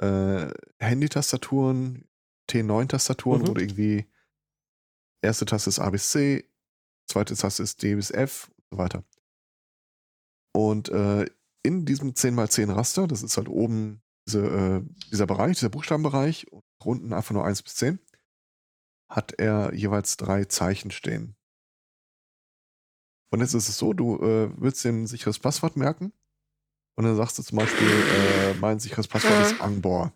[0.00, 2.06] äh, Handy-Tastaturen,
[2.50, 3.48] T9-Tastaturen, Mhm.
[3.48, 4.06] wo du irgendwie
[5.22, 5.90] erste Taste ist A
[7.06, 9.04] zweite Taste ist D bis F und so weiter.
[10.52, 11.26] Und äh,
[11.62, 16.62] in diesem 10x10 Raster, das ist halt oben diese, äh, dieser Bereich, dieser Buchstabenbereich und
[16.84, 17.98] unten einfach nur 1 bis 10,
[19.08, 21.36] hat er jeweils drei Zeichen stehen.
[23.30, 26.12] Und jetzt ist es so, du äh, willst dir ein sicheres Passwort merken
[26.96, 30.12] und dann sagst du zum Beispiel, äh, mein sicheres Passwort ist Angbor.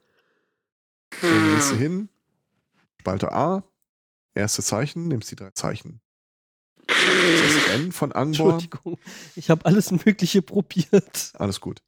[1.20, 2.08] Dann gehst du hin,
[3.00, 3.64] Spalte A,
[4.34, 6.00] erste Zeichen, nimmst die drei Zeichen.
[7.08, 8.98] Das N von Angbor, Entschuldigung.
[9.36, 11.32] Ich habe alles Mögliche probiert.
[11.34, 11.82] alles gut.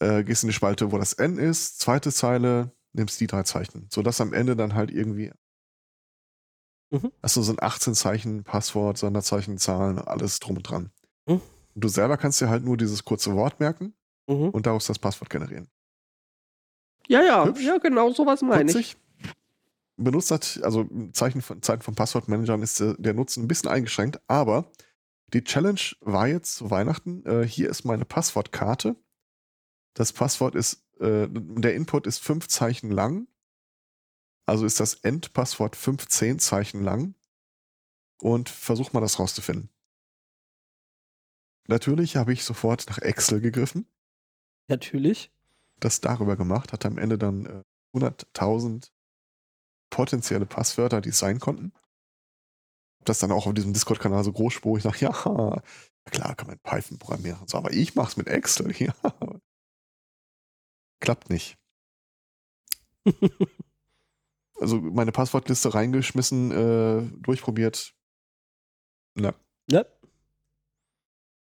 [0.00, 3.88] Äh, gehst in die Spalte, wo das N ist, zweite Zeile, nimmst die drei Zeichen.
[3.92, 5.32] Sodass am Ende dann halt irgendwie.
[6.90, 7.10] Mhm.
[7.20, 10.90] Du so ein 18 Zeichen Passwort, Sonderzeichen, Zahlen, alles drum und dran.
[11.26, 11.40] Mhm.
[11.74, 13.94] Du selber kannst dir halt nur dieses kurze Wort merken
[14.28, 14.50] Mhm.
[14.50, 15.68] und daraus das Passwort generieren.
[17.08, 17.62] Ja, ja, Hübsch.
[17.62, 18.96] ja, genau sowas meine ich.
[20.04, 23.68] Benutzt hat, also in Zeichen von, Zeiten von Passwortmanagern ist äh, der Nutzen ein bisschen
[23.68, 24.70] eingeschränkt, aber
[25.34, 28.96] die Challenge war jetzt zu Weihnachten, äh, hier ist meine Passwortkarte.
[29.94, 33.28] Das Passwort ist, äh, der Input ist fünf Zeichen lang.
[34.46, 37.14] Also ist das Endpasswort 15 Zeichen lang.
[38.20, 39.70] Und versuch mal das rauszufinden.
[41.68, 43.86] Natürlich habe ich sofort nach Excel gegriffen,
[44.68, 45.30] Natürlich.
[45.78, 47.62] das darüber gemacht, hatte am Ende dann äh,
[47.94, 48.90] 100.000
[49.90, 51.72] potenzielle Passwörter, die es sein konnten.
[53.04, 55.10] Das dann auch auf diesem Discord-Kanal so großspurig nach, ja,
[56.04, 57.46] klar kann man Python programmieren.
[57.46, 58.94] So, aber ich mach's mit Excel, ja.
[61.00, 61.56] Klappt nicht.
[64.60, 67.94] Also meine Passwortliste reingeschmissen, äh, durchprobiert.
[69.14, 69.32] Na,
[69.70, 69.86] Ne?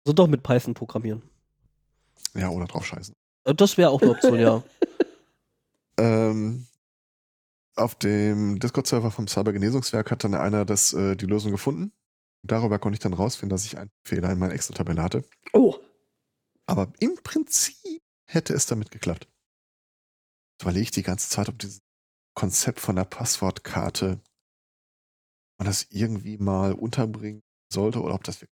[0.05, 1.21] So doch mit Python programmieren.
[2.33, 3.13] ja, oder drauf scheißen.
[3.43, 4.63] Äh, Das wäre auch eine Option, ja.
[5.99, 6.65] Ähm,
[7.75, 11.91] auf dem Discord-Server vom Cybergenesungswerk hat dann einer das, äh, die Lösung gefunden.
[12.43, 15.23] Darüber konnte ich dann rausfinden, dass ich einen Fehler in meiner Excel-Tabelle hatte.
[15.53, 15.75] Oh,
[16.67, 19.27] Aber im Prinzip hätte es damit geklappt.
[20.53, 21.81] Jetzt überlege ich die ganze Zeit, ob dieses
[22.35, 24.21] Konzept von der Passwortkarte
[25.57, 28.55] man das irgendwie mal unterbringen sollte oder ob das wirklich.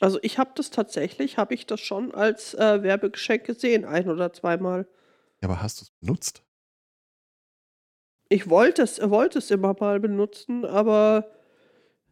[0.00, 4.32] also ich habe das tatsächlich, habe ich das schon als äh, Werbegeschenk gesehen, ein oder
[4.32, 4.88] zweimal.
[5.42, 6.44] Ja, aber hast du es benutzt?
[8.32, 11.30] Ich wollte es, wollte es immer mal benutzen, aber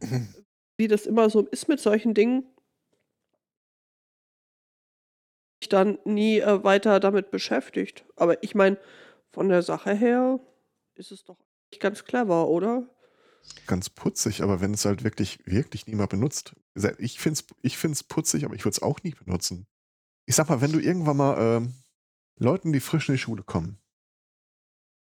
[0.77, 2.45] wie das immer so ist mit solchen Dingen,
[5.61, 8.05] ich dann nie äh, weiter damit beschäftigt.
[8.15, 8.77] Aber ich meine,
[9.31, 10.39] von der Sache her
[10.93, 12.87] ist es doch eigentlich ganz clever, oder?
[13.65, 16.55] Ganz putzig, aber wenn es halt wirklich, wirklich niemand benutzt.
[16.99, 19.65] Ich finde es ich find's putzig, aber ich würde es auch nie benutzen.
[20.27, 21.73] Ich sag mal, wenn du irgendwann mal ähm,
[22.37, 23.81] Leuten, die frisch in die Schule kommen,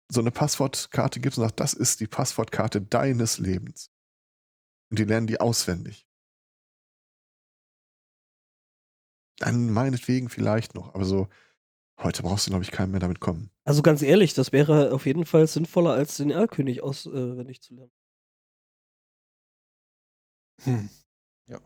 [0.10, 3.92] so eine Passwortkarte gibst und sagst, das ist die Passwortkarte deines Lebens.
[4.90, 6.08] Und die lernen die auswendig.
[9.40, 11.28] Dann meinetwegen vielleicht noch, aber so,
[12.00, 13.52] heute brauchst du, glaube ich, keinen mehr damit kommen.
[13.66, 17.92] Also ganz ehrlich, das wäre auf jeden Fall sinnvoller, als den Erlkönig auswendig zu lernen.
[20.64, 20.90] Hm.
[21.48, 21.60] Ja.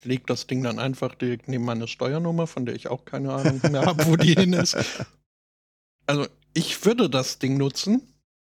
[0.00, 3.32] Ich leg das Ding dann einfach direkt neben meine Steuernummer, von der ich auch keine
[3.32, 4.76] Ahnung mehr habe, wo die hin ist.
[6.10, 6.26] Also,
[6.58, 8.02] ich würde das Ding nutzen,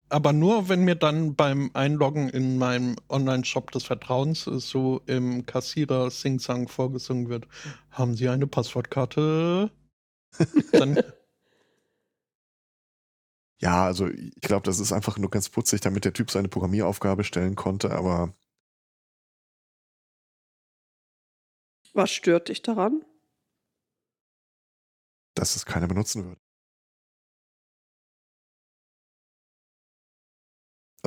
[0.08, 5.44] aber nur, wenn mir dann beim Einloggen in meinem Online-Shop des Vertrauens äh, so im
[5.44, 7.46] Kassierer Sing-Sang vorgesungen wird.
[7.90, 9.70] Haben Sie eine Passwortkarte?
[10.72, 10.98] Dann,
[13.60, 17.24] Ja, also ich glaube, das ist einfach nur ganz putzig, damit der Typ seine Programmieraufgabe
[17.24, 18.34] stellen konnte, aber
[21.92, 23.04] Was stört dich daran?
[25.34, 26.40] dass es keiner benutzen würde.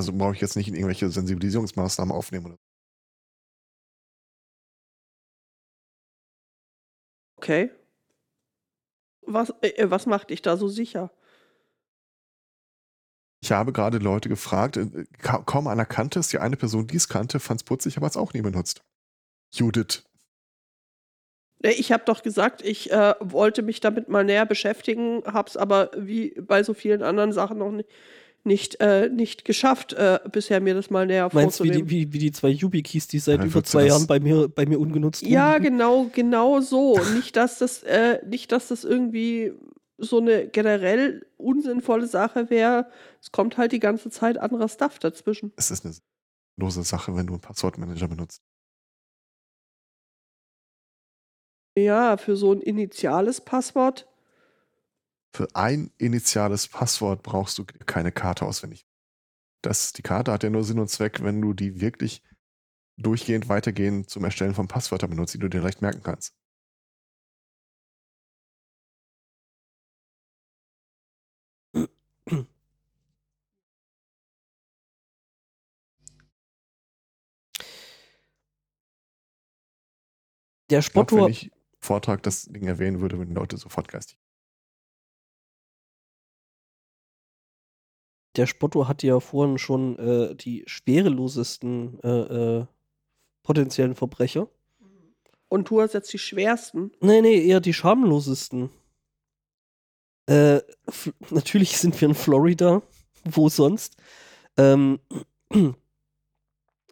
[0.02, 2.48] Also brauche ich jetzt nicht in irgendwelche Sensibilisierungsmaßnahmen aufnehmen.
[2.48, 2.58] Oder
[7.38, 7.70] Okay.
[9.22, 11.12] Was, äh, was macht dich da so sicher?
[13.44, 16.98] Ich habe gerade Leute gefragt, äh, ka kaum einer kannte es, die eine Person, die
[16.98, 18.82] es kannte, fand es putzig, aber hat es auch nie benutzt.
[19.54, 20.04] Judith.
[21.62, 25.58] Nee, Ich habe doch gesagt, ich äh, wollte mich damit mal näher beschäftigen, habe es
[25.58, 27.86] aber wie bei so vielen anderen Sachen noch ni-
[28.44, 31.90] nicht, äh, nicht geschafft, äh, bisher mir das mal näher Meinst du, wie die, vorzunehmen.
[31.90, 34.66] wie, wie die zwei YubiKeys, die seit Ja, über du zwei Jahren bei mir, bei
[34.66, 35.78] mir ungenutzt Ja, rumliegen?
[35.78, 37.04] genau, genau so.
[37.16, 39.54] nicht, dass das, äh, nicht, dass das irgendwie
[39.98, 42.88] so eine generell unsinnvolle Sache wäre.
[43.22, 45.54] Es kommt halt die ganze Zeit anderer Stuff dazwischen.
[45.56, 45.94] Es ist eine
[46.58, 48.42] lose Sache, wenn du einen Passwortmanager benutzt.
[51.78, 54.08] Ja, für so ein initiales Passwort.
[55.34, 58.86] Für ein initiales Passwort brauchst du keine Karte auswendig.
[59.64, 62.24] Das, die Karte hat ja nur Sinn und Zweck, wenn du die wirklich
[62.98, 66.36] durchgehend weitergehend zum Erstellen von Passwörtern benutzt, die du dir leicht merken kannst.
[80.72, 84.18] Der glaube, wenn ich Vortrag das Ding erwähnen würde, würden die Leute sofort geistig.
[88.36, 92.66] Der Spotto hat ja vorhin schon äh, die schwerelosesten äh, äh,
[93.44, 94.48] potenziellen Verbrecher.
[95.48, 96.92] Und du hast jetzt die schwersten.
[97.02, 98.70] Nee, nee, eher die schamlosesten.
[100.28, 100.62] Äh,
[101.30, 102.82] natürlich sind wir in Florida.
[103.26, 103.98] Wo sonst?
[104.58, 105.00] Ähm,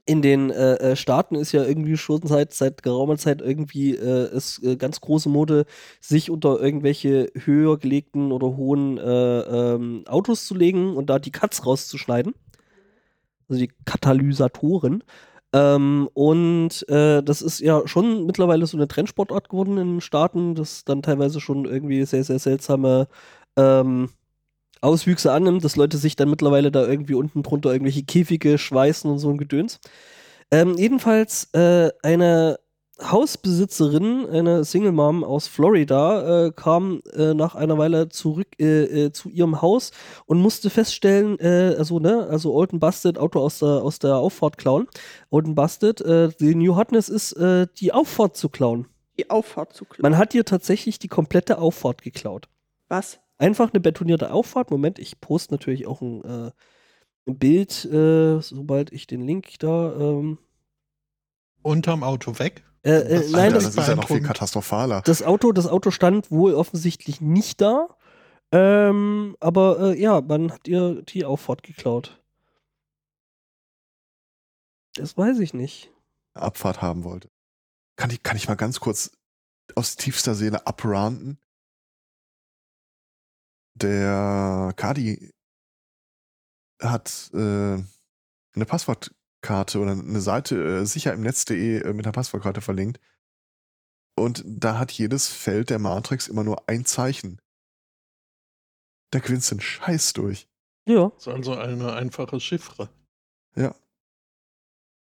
[0.10, 4.36] in den äh, äh, Staaten ist ja irgendwie schon seit, seit geraumer Zeit irgendwie äh,
[4.36, 5.68] ist äh, ganz große Mode,
[6.02, 11.32] sich unter irgendwelche höher gelegten oder hohen äh, ähm, Autos zu legen und da die
[11.32, 12.34] Cuts rauszuschneiden.
[13.50, 15.04] Also die Katalysatoren.
[15.54, 20.56] Ähm, und äh, das ist ja schon mittlerweile so eine Trendsportart geworden in den Staaten,
[20.56, 23.08] das dann teilweise schon irgendwie sehr, sehr seltsame
[23.58, 24.10] ähm,
[24.82, 29.20] Auswüchse annimmt, dass Leute sich dann mittlerweile da irgendwie unten drunter irgendwelche Käfige schweißen und
[29.20, 29.80] so ein Gedöns.
[30.52, 32.58] Ähm, jedenfalls äh, eine
[33.02, 39.12] Hausbesitzerin, eine Single Mom aus Florida, äh, kam äh, nach einer Weile zurück äh, äh
[39.12, 39.92] zu ihrem Haus
[40.26, 44.18] und musste feststellen, äh, also ne, also Old and Busted Auto aus der aus der
[44.18, 44.88] Auffahrt klauen.
[45.30, 46.04] Old and Busted,
[46.40, 47.36] die New Hotness ist
[47.80, 48.88] die Auffahrt zu klauen.
[49.18, 50.02] Die Auffahrt zu klauen.
[50.12, 52.48] Man hat ihr tatsächlich die komplette Auffahrt geklaut.
[52.88, 53.20] Was?
[53.40, 54.70] Einfach eine betonierte Auffahrt.
[54.70, 56.52] Moment, ich poste natürlich auch ein,
[57.26, 59.94] ein Bild, sobald ich den Link da.
[59.98, 60.38] Ähm
[61.64, 62.64] Unterm Auto weg?
[62.84, 65.02] Äh, äh, nein, das, das ist ja noch viel katastrophaler.
[65.02, 67.88] Das Auto, das Auto stand wohl offensichtlich nicht da.
[68.52, 72.22] Ähm, aber äh, ja, man hat ihr die Auffahrt geklaut.
[74.96, 75.92] Das weiß ich nicht.
[76.34, 77.30] Abfahrt haben wollte.
[77.96, 79.12] Kann ich, kann ich mal ganz kurz
[79.76, 81.38] aus tiefster Seele abranten?
[83.82, 85.32] Der Kadi
[86.82, 92.12] hat äh, eine Passwort Karte oder eine Seite äh, sicher im Netz.de äh, mit einer
[92.12, 93.00] Passwortkarte verlinkt.
[94.18, 97.42] Und da hat jedes Feld der Matrix immer nur ein Zeichen.
[99.12, 100.48] Da gewinnst du einen Scheiß durch.
[100.86, 101.10] Ja.
[101.10, 102.90] Das ist also eine einfache Chiffre.
[103.56, 103.74] Ja.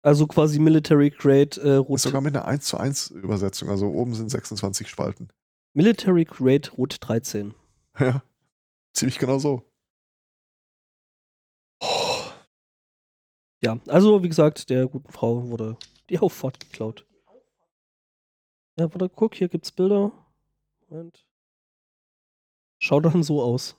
[0.03, 2.01] Also quasi Military Grade äh, Rot.
[2.01, 3.71] Sogar mit einer 1 zu 1 Übersetzung.
[3.71, 5.29] Also oben sind 26 Spalten.
[5.75, 7.55] Military Grade Rot 13.
[7.99, 8.23] Ja.
[8.95, 9.63] Ziemlich genau so.
[13.61, 15.77] Ja, also wie gesagt, der guten Frau wurde
[16.11, 17.07] die Auffahrt geklaut.
[18.79, 20.13] Ja, warte, guck, hier gibt's Bilder.
[20.89, 21.27] Moment.
[22.79, 23.77] Schaut dann so aus.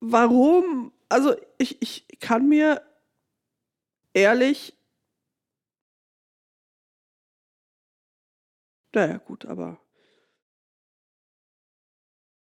[0.00, 0.92] Warum?
[1.08, 2.82] Also, ich, ich kann mir
[4.12, 4.74] ehrlich.
[8.94, 9.83] Naja, gut, aber.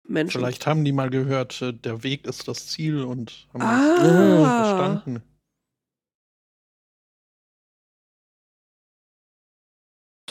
[0.09, 0.40] Menschen.
[0.40, 4.64] Vielleicht haben die mal gehört, äh, der Weg ist das Ziel und haben ah.
[4.64, 5.22] verstanden.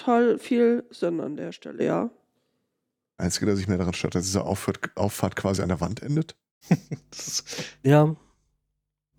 [0.08, 2.10] total viel Sinn an der Stelle, ja.
[3.18, 6.38] Einzige, der sich mehr daran stört, dass diese Auffahrt, Auffahrt quasi an der Wand endet.
[7.84, 8.16] ja.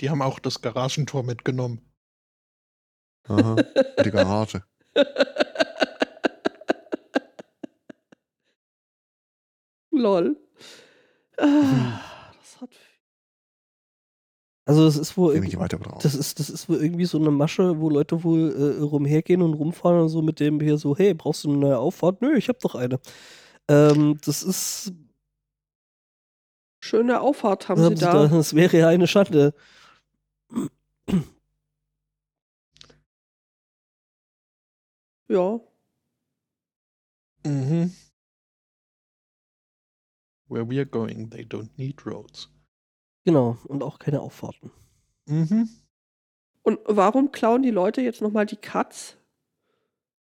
[0.01, 1.83] Die haben auch das Garagentor mitgenommen.
[3.25, 3.57] Aha,
[4.05, 4.63] die Garage.
[9.91, 10.37] Lol.
[11.39, 12.01] Ah,
[12.39, 12.71] das hat
[14.69, 15.41] also das ist wohl
[16.03, 19.55] das ist das ist wohl irgendwie so eine Masche, wo Leute wohl äh, rumhergehen und
[19.55, 22.21] rumfahren und so mit dem hier so, hey, brauchst du eine neue Auffahrt?
[22.21, 23.01] Nö, ich hab doch eine.
[23.67, 24.93] Ähm, das ist
[26.81, 28.27] schöne Auffahrt haben, haben sie, da.
[28.29, 29.55] Das wäre ja eine Schande.
[35.29, 35.61] Ja.
[37.45, 37.93] Mhm.
[40.49, 42.51] Where we are going, they don't need roads.
[43.25, 44.71] Genau, und auch keine Auffahrten.
[45.27, 45.69] Mhm.
[46.63, 49.17] Und warum klauen die Leute jetzt nochmal die Cuts?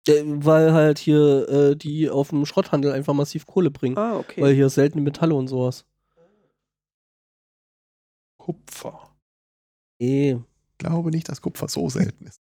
[0.07, 3.97] Äh, weil halt hier äh, die auf dem Schrotthandel einfach massiv Kohle bringen.
[3.97, 4.41] Ah, okay.
[4.41, 5.85] Weil hier seltene Metalle und sowas.
[8.37, 9.15] Kupfer.
[9.99, 10.33] Eh.
[10.33, 12.41] Ich glaube nicht, dass Kupfer so selten ist.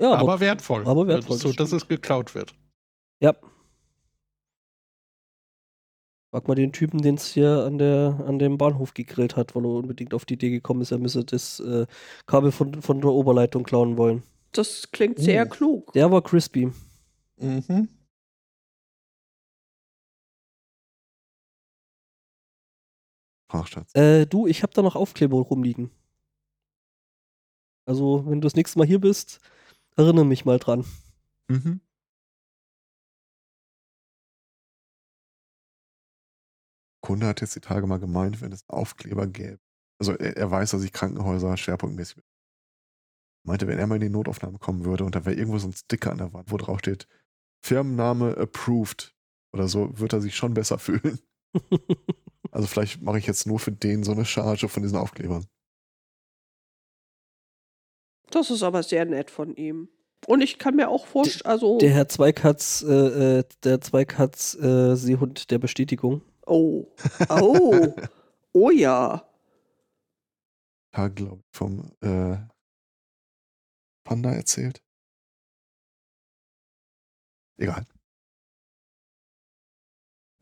[0.00, 0.86] Ja, aber, aber wertvoll.
[0.86, 1.36] Aber wertvoll.
[1.36, 2.54] So, dass es geklaut wird.
[3.20, 3.34] Ja.
[6.30, 9.64] Frag mal den Typen, den es hier an, der, an dem Bahnhof gegrillt hat, weil
[9.64, 11.86] er unbedingt auf die Idee gekommen ist, er müsse das äh,
[12.26, 14.22] Kabel von, von der Oberleitung klauen wollen.
[14.52, 15.48] Das klingt sehr uh.
[15.48, 15.92] klug.
[15.92, 16.72] Der war crispy.
[17.36, 17.88] Mhm.
[23.48, 23.94] Ach, Schatz.
[23.94, 25.90] Äh, du, ich hab da noch Aufkleber rumliegen.
[27.86, 29.40] Also, wenn du das nächste Mal hier bist,
[29.96, 30.84] erinnere mich mal dran.
[31.48, 31.80] Mhm.
[37.06, 39.60] Kunde hat jetzt die Tage mal gemeint, wenn es Aufkleber gäbe.
[40.00, 42.24] Also er, er weiß, dass ich Krankenhäuser schwerpunktmäßig bin.
[43.44, 45.72] Meinte, wenn er mal in die Notaufnahme kommen würde und da wäre irgendwo so ein
[45.72, 47.06] Sticker an der Wand, wo drauf steht,
[47.64, 49.14] Firmenname approved
[49.52, 51.20] oder so, wird er sich schon besser fühlen.
[52.50, 55.46] also vielleicht mache ich jetzt nur für den so eine Charge von diesen Aufklebern.
[58.32, 59.88] Das ist aber sehr nett von ihm.
[60.26, 61.78] Und ich kann mir auch vorstellen, also.
[61.78, 66.22] Der Herr Zweikatz, äh, äh der Zweikatz äh, Seehund der Bestätigung.
[66.46, 66.86] Oh.
[67.28, 67.94] Oh.
[68.52, 69.28] oh ja.
[70.94, 72.38] Ja, glaube ich, vom äh,
[74.04, 74.82] Panda erzählt?
[77.58, 77.86] Egal.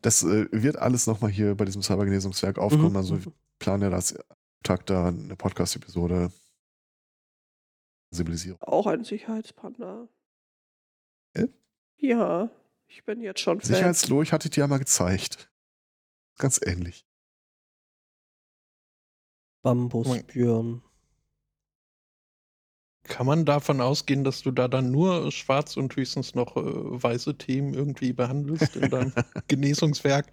[0.01, 2.91] Das äh, wird alles nochmal hier bei diesem Cybergenesungswerk aufkommen.
[2.91, 3.25] Mhm, Also mhm.
[3.25, 4.15] wir planen ja das
[4.63, 6.31] Tag da eine Podcast-Episode.
[8.11, 8.61] Sensibilisierung.
[8.61, 10.07] Auch ein Sicherheitspanda.
[11.33, 11.47] Äh?
[11.97, 12.49] Ja,
[12.87, 13.59] ich bin jetzt schon.
[13.59, 15.51] Sicherheitslurch hatte ich dir ja mal gezeigt.
[16.37, 17.05] Ganz ähnlich.
[19.63, 20.81] Bambusbjörn.
[23.07, 27.37] Kann man davon ausgehen, dass du da dann nur schwarz und höchstens noch äh, weiße
[27.37, 29.13] Themen irgendwie behandelst in deinem
[29.47, 30.31] Genesungswerk?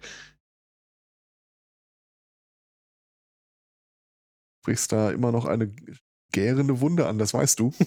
[4.63, 5.73] Sprichst da immer noch eine
[6.31, 7.71] gärende Wunde an, das weißt du.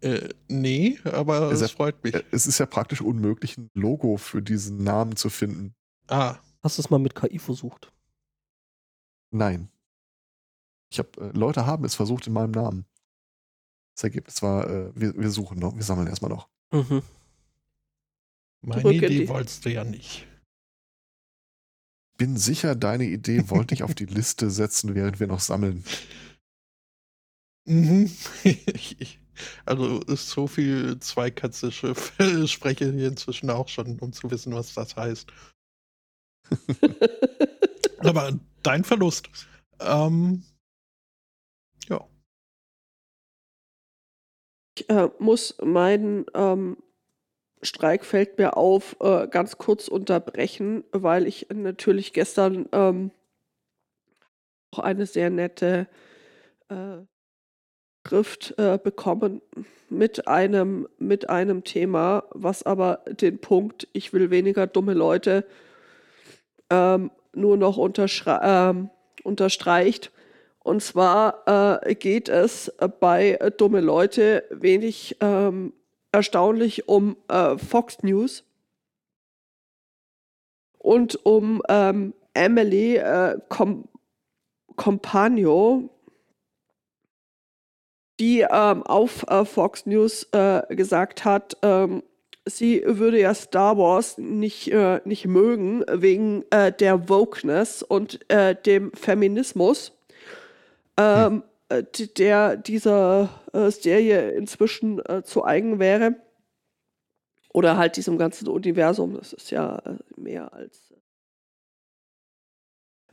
[0.00, 2.14] Äh, nee, aber es er- freut mich.
[2.14, 5.74] Äh, Es ist ja praktisch unmöglich, ein Logo für diesen Namen zu finden.
[6.06, 7.92] Ah, Hast du es mal mit KI versucht?
[9.30, 9.68] Nein.
[10.90, 12.86] Ich habe äh, Leute haben es versucht in meinem Namen.
[13.94, 16.48] Das Ergebnis war, äh, wir, wir suchen noch, wir sammeln erstmal noch.
[16.72, 17.02] Mhm.
[18.62, 20.26] meine Zurück Idee die- wolltest du ja nicht.
[22.16, 25.84] Bin sicher, deine Idee wollte ich auf die Liste setzen, während wir noch sammeln.
[27.66, 28.10] Mhm.
[29.64, 31.94] Also ist so viel zweikatzische
[32.48, 35.32] spreche hier inzwischen auch schon, um zu wissen, was das heißt.
[37.98, 38.32] Aber
[38.62, 39.28] dein Verlust.
[39.80, 40.42] Ähm,
[41.88, 42.06] ja.
[44.76, 46.76] Ich äh, muss meinen ähm,
[47.62, 53.10] Streik fällt mir auf, äh, ganz kurz unterbrechen, weil ich natürlich gestern ähm,
[54.70, 55.88] auch eine sehr nette
[56.68, 56.98] äh,
[58.06, 59.42] Schrift äh, bekommen
[59.90, 65.44] mit einem, mit einem Thema, was aber den Punkt, ich will weniger dumme Leute,
[66.70, 68.90] ähm, nur noch ähm,
[69.24, 70.12] unterstreicht.
[70.60, 75.72] Und zwar äh, geht es äh, bei äh, dumme Leute wenig ähm,
[76.12, 78.44] erstaunlich um äh, Fox News
[80.78, 83.88] und um ähm, Emily äh, Com
[84.76, 85.90] Compagno,
[88.20, 92.02] die ähm, auf äh, Fox News äh, gesagt hat, ähm,
[92.48, 98.54] sie würde ja Star Wars nicht, äh, nicht mögen wegen äh, der Wokeness und äh,
[98.54, 99.92] dem Feminismus,
[100.96, 106.16] ähm, äh, die- der dieser äh, Serie inzwischen äh, zu eigen wäre.
[107.52, 110.94] Oder halt diesem ganzen Universum, das ist ja äh, mehr als.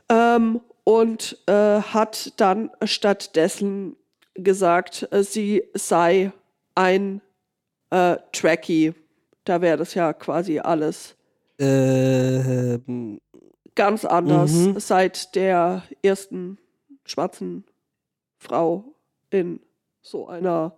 [0.08, 3.96] Ähm, und äh, hat dann stattdessen
[4.34, 6.32] gesagt, äh, sie sei
[6.74, 7.22] ein
[7.90, 8.94] äh, Trekkie.
[9.46, 11.16] Da wäre das ja quasi alles
[11.58, 13.18] Ähm,
[13.74, 14.78] ganz anders Mhm.
[14.80, 16.58] seit der ersten
[17.06, 17.64] schwarzen
[18.36, 18.84] Frau
[19.30, 19.60] in
[20.02, 20.76] so einer.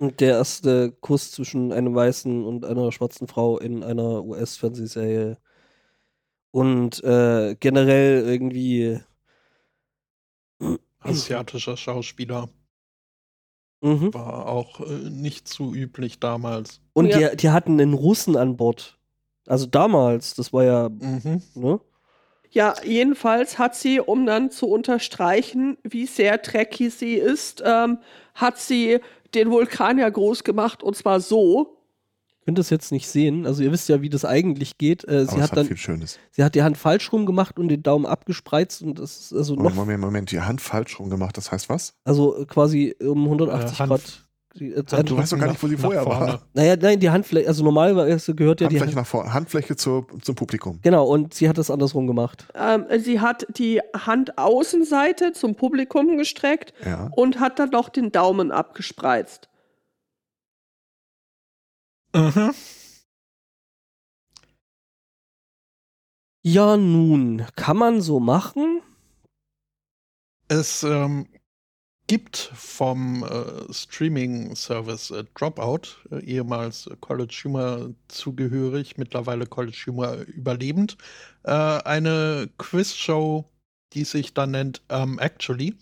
[0.00, 5.38] und der erste Kuss zwischen einem weißen und einer schwarzen Frau in einer US-Fernsehserie.
[6.50, 9.00] Und äh, generell irgendwie.
[11.00, 12.48] Asiatischer Schauspieler
[13.80, 14.12] Mhm.
[14.12, 16.80] war auch äh, nicht zu üblich damals.
[16.94, 17.30] Und Ja.
[17.30, 18.98] die, die hatten einen Russen an Bord.
[19.46, 21.42] Also damals, das war ja, Mhm.
[21.54, 21.80] ne?
[22.50, 27.98] Ja, jedenfalls hat sie, um dann zu unterstreichen, wie sehr Trekkie sie ist, ähm,
[28.34, 29.00] hat sie
[29.34, 31.77] den Vulkan ja groß gemacht und zwar so.
[32.48, 33.44] Könnt das jetzt nicht sehen.
[33.44, 35.06] Also ihr wisst ja, wie das eigentlich geht.
[35.06, 36.18] Äh, sie es hat hat dann, viel Schönes.
[36.30, 39.54] sie hat die Hand falsch rum gemacht und den Daumen abgespreizt und das ist also
[39.54, 41.92] Moment, noch, Moment, Moment, die Hand falsch rum gemacht, das heißt was?
[42.04, 44.00] also quasi um 180 Äh, Grad.
[44.58, 46.20] Die, äh, Hand- du weißt doch gar nicht, wo sie vorher vorne.
[46.26, 46.42] war.
[46.54, 50.06] naja, nein, die Handfläche, also normalerweise gehört ja die Handfläche Hand, nach vorne, Handfläche zur,
[50.22, 50.78] zum Publikum.
[50.80, 52.46] Genau, und sie hat das andersrum gemacht.
[52.58, 57.10] Ähm, sie hat die Handaußenseite zum Publikum gestreckt Ja.
[57.14, 59.50] und hat dann noch den Daumen abgespreizt.
[62.14, 62.52] Mhm.
[66.44, 68.80] Ja, nun, kann man so machen?
[70.48, 71.26] Es ähm,
[72.06, 80.96] gibt vom äh, Streaming-Service äh, Dropout, äh, ehemals College Humor zugehörig, mittlerweile College Humor überlebend,
[81.44, 83.44] äh, eine Quizshow,
[83.92, 85.76] die sich dann nennt ähm, Actually.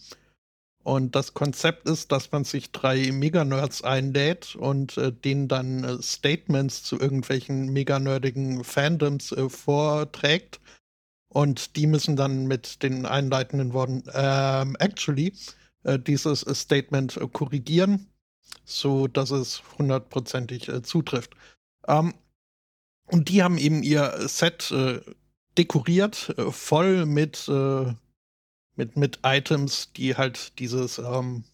[0.86, 6.00] Und das Konzept ist, dass man sich drei Mega-Nerds einlädt und äh, denen dann äh,
[6.00, 10.60] Statements zu irgendwelchen mega-nerdigen Fandoms äh, vorträgt.
[11.28, 15.32] Und die müssen dann mit den einleitenden Worten ähm, actually
[15.82, 18.06] äh, dieses Statement äh, korrigieren,
[18.64, 21.34] so dass es hundertprozentig äh, zutrifft.
[21.88, 22.14] Ähm,
[23.06, 24.72] und die haben eben ihr Set
[25.58, 27.48] dekoriert, voll mit,
[28.76, 31.44] mit, mit Items, die halt dieses, ähm,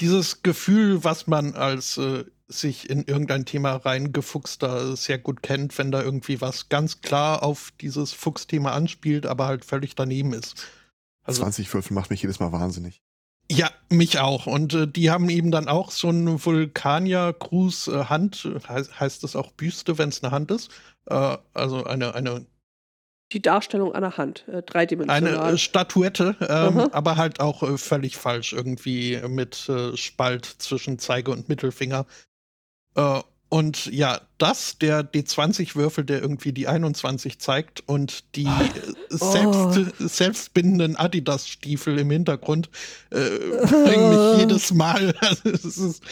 [0.00, 5.90] Dieses Gefühl, was man als äh, sich in irgendein Thema reingefuchster sehr gut kennt, wenn
[5.90, 10.66] da irgendwie was ganz klar auf dieses Fuchsthema anspielt, aber halt völlig daneben ist.
[11.24, 13.02] Also 20 Würfel macht mich jedes Mal wahnsinnig.
[13.50, 14.46] Ja, mich auch.
[14.46, 19.52] Und äh, die haben eben dann auch so einen Vulkanier-Gruß äh, heißt, heißt das auch
[19.52, 20.70] Büste, wenn es eine Hand ist.
[21.06, 22.46] Äh, also eine, eine
[23.32, 25.38] die Darstellung einer Hand, äh, dreidimensional.
[25.38, 30.98] Eine äh, Statuette, ähm, aber halt auch äh, völlig falsch, irgendwie mit äh, Spalt zwischen
[30.98, 32.06] Zeige und Mittelfinger.
[33.52, 39.16] Äh, und ja, das, der D20-Würfel, der irgendwie die 21 zeigt und die oh.
[39.16, 42.70] selbst, selbstbindenden Adidas-Stiefel im Hintergrund
[43.10, 45.14] äh, bringen mich jedes Mal.
[45.44, 46.02] es ist,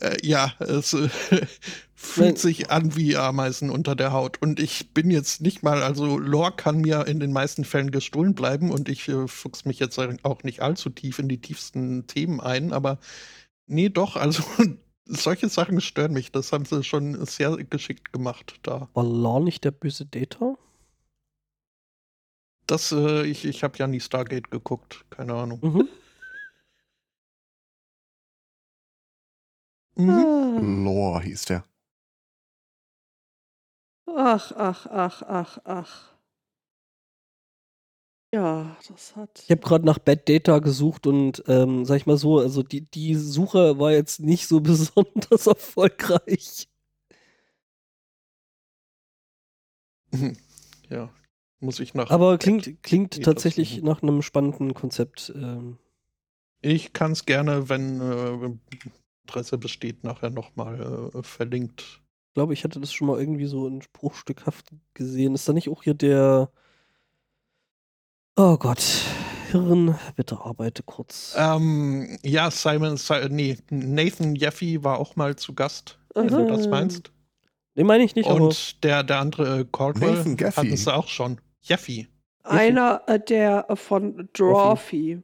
[0.00, 1.08] äh, ja, es äh,
[1.94, 4.40] fühlt sich an wie Ameisen unter der Haut.
[4.40, 8.34] Und ich bin jetzt nicht mal, also Lore kann mir in den meisten Fällen gestohlen
[8.34, 12.40] bleiben und ich äh, fuchs mich jetzt auch nicht allzu tief in die tiefsten Themen
[12.40, 12.98] ein, aber
[13.66, 14.42] nee, doch, also
[15.06, 16.32] solche Sachen stören mich.
[16.32, 18.88] Das haben sie schon sehr geschickt gemacht da.
[18.94, 20.56] War Law nicht der böse Data?
[22.66, 25.60] Das, äh, ich, ich habe ja nie Stargate geguckt, keine Ahnung.
[25.62, 25.88] Mhm.
[29.96, 30.84] Mhm.
[30.84, 31.64] Lore hieß der.
[34.06, 36.15] Ach, ach, ach, ach, ach.
[38.32, 39.42] Ja, das hat.
[39.44, 42.82] Ich habe gerade nach Bad Data gesucht und ähm, sag ich mal so, also die,
[42.82, 46.68] die Suche war jetzt nicht so besonders erfolgreich.
[50.88, 51.10] Ja,
[51.58, 52.10] muss ich nach.
[52.10, 55.32] Aber klingt, klingt tatsächlich nach einem spannenden Konzept.
[55.34, 55.78] Ähm.
[56.62, 58.56] Ich kann es gerne, wenn äh,
[59.24, 62.02] Interesse besteht, nachher nochmal äh, verlinkt.
[62.28, 65.34] Ich glaube, ich hatte das schon mal irgendwie so in Spruchstückhaft gesehen.
[65.34, 66.52] Ist da nicht auch hier der
[68.38, 68.84] Oh Gott.
[69.50, 71.34] Hirn, bitte arbeite kurz.
[71.38, 77.10] Ähm, ja, Simon, nee, Nathan Jeffy war auch mal zu Gast, wenn du das meinst.
[77.76, 81.40] Den meine ich nicht, Und der, der andere äh, Caldwell hat es auch schon.
[81.62, 82.08] Jeffy.
[82.42, 85.22] Einer äh, der äh, von Drawfee.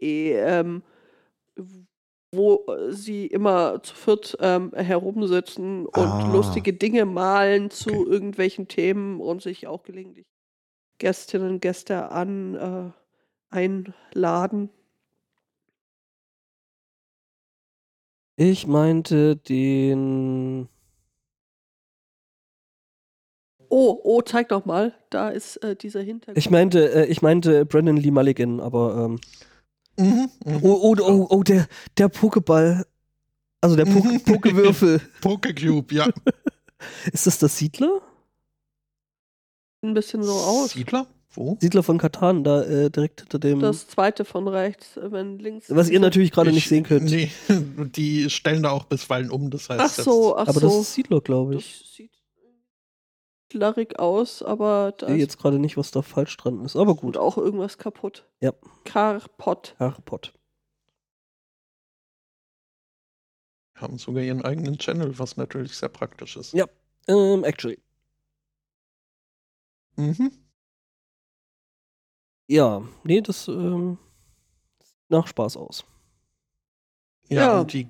[0.00, 0.82] -E, ähm,
[2.32, 6.30] wo äh, sie immer zu viert ähm, herumsitzen und ah.
[6.32, 8.10] lustige Dinge malen zu okay.
[8.10, 10.26] irgendwelchen Themen und sich auch gelegentlich
[10.98, 14.70] Gästinnen und Gäste an äh, einladen.
[18.36, 20.68] Ich meinte den.
[23.68, 24.94] Oh, oh, zeig doch mal.
[25.10, 26.38] Da ist äh, dieser Hintergrund.
[26.38, 29.20] Ich meinte, äh, ich meinte Brandon Lee Mulligan, aber ähm,
[29.98, 30.60] Mhm, mh.
[30.62, 32.84] oh, oh, oh, oh, der, der Pokéball.
[33.60, 34.20] Also der Poke mhm.
[34.20, 35.00] Pokewürfel.
[35.20, 36.08] Pokecube, ja.
[37.12, 38.00] Ist das das Siedler?
[39.82, 40.70] Ein bisschen so aus.
[40.70, 41.06] Siedler?
[41.30, 41.56] Wo?
[41.60, 43.60] Siedler von Katan, da äh, direkt hinter dem.
[43.60, 45.66] Das zweite von rechts, wenn links.
[45.68, 47.04] Was ihr natürlich gerade nicht sehen könnt.
[47.04, 47.30] Nee,
[47.96, 49.80] die stellen da auch bisweilen um, das heißt.
[49.80, 50.68] Ach so, ach Aber so.
[50.68, 51.80] das ist Siedler, glaube ich.
[51.80, 52.17] Das sieht
[53.54, 55.06] larrig aus, aber da.
[55.06, 57.16] Ich sehe jetzt gerade nicht, was da falsch dran ist, aber gut.
[57.16, 58.26] Und auch irgendwas kaputt.
[58.40, 58.52] Ja.
[58.84, 59.74] Carpot.
[59.78, 60.32] Carpot.
[63.74, 66.52] Haben sogar ihren eigenen Channel, was natürlich sehr praktisch ist.
[66.52, 66.64] Ja,
[67.06, 67.78] um, ähm, actually.
[69.96, 70.32] Mhm.
[72.48, 73.98] Ja, nee, das ähm,
[75.08, 75.84] nach Spaß aus.
[77.28, 77.60] Ja, ja.
[77.60, 77.88] und die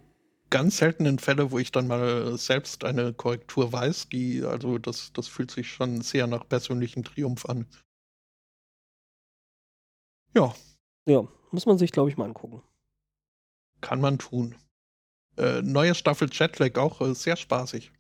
[0.51, 5.29] ganz seltenen Fälle, wo ich dann mal selbst eine Korrektur weiß, die, also das, das
[5.29, 7.67] fühlt sich schon sehr nach persönlichem Triumph an.
[10.35, 10.55] Ja.
[11.07, 12.63] Ja, muss man sich, glaube ich, mal angucken.
[13.81, 14.55] Kann man tun.
[15.37, 17.93] Äh, neue Staffel Jetlag auch äh, sehr spaßig.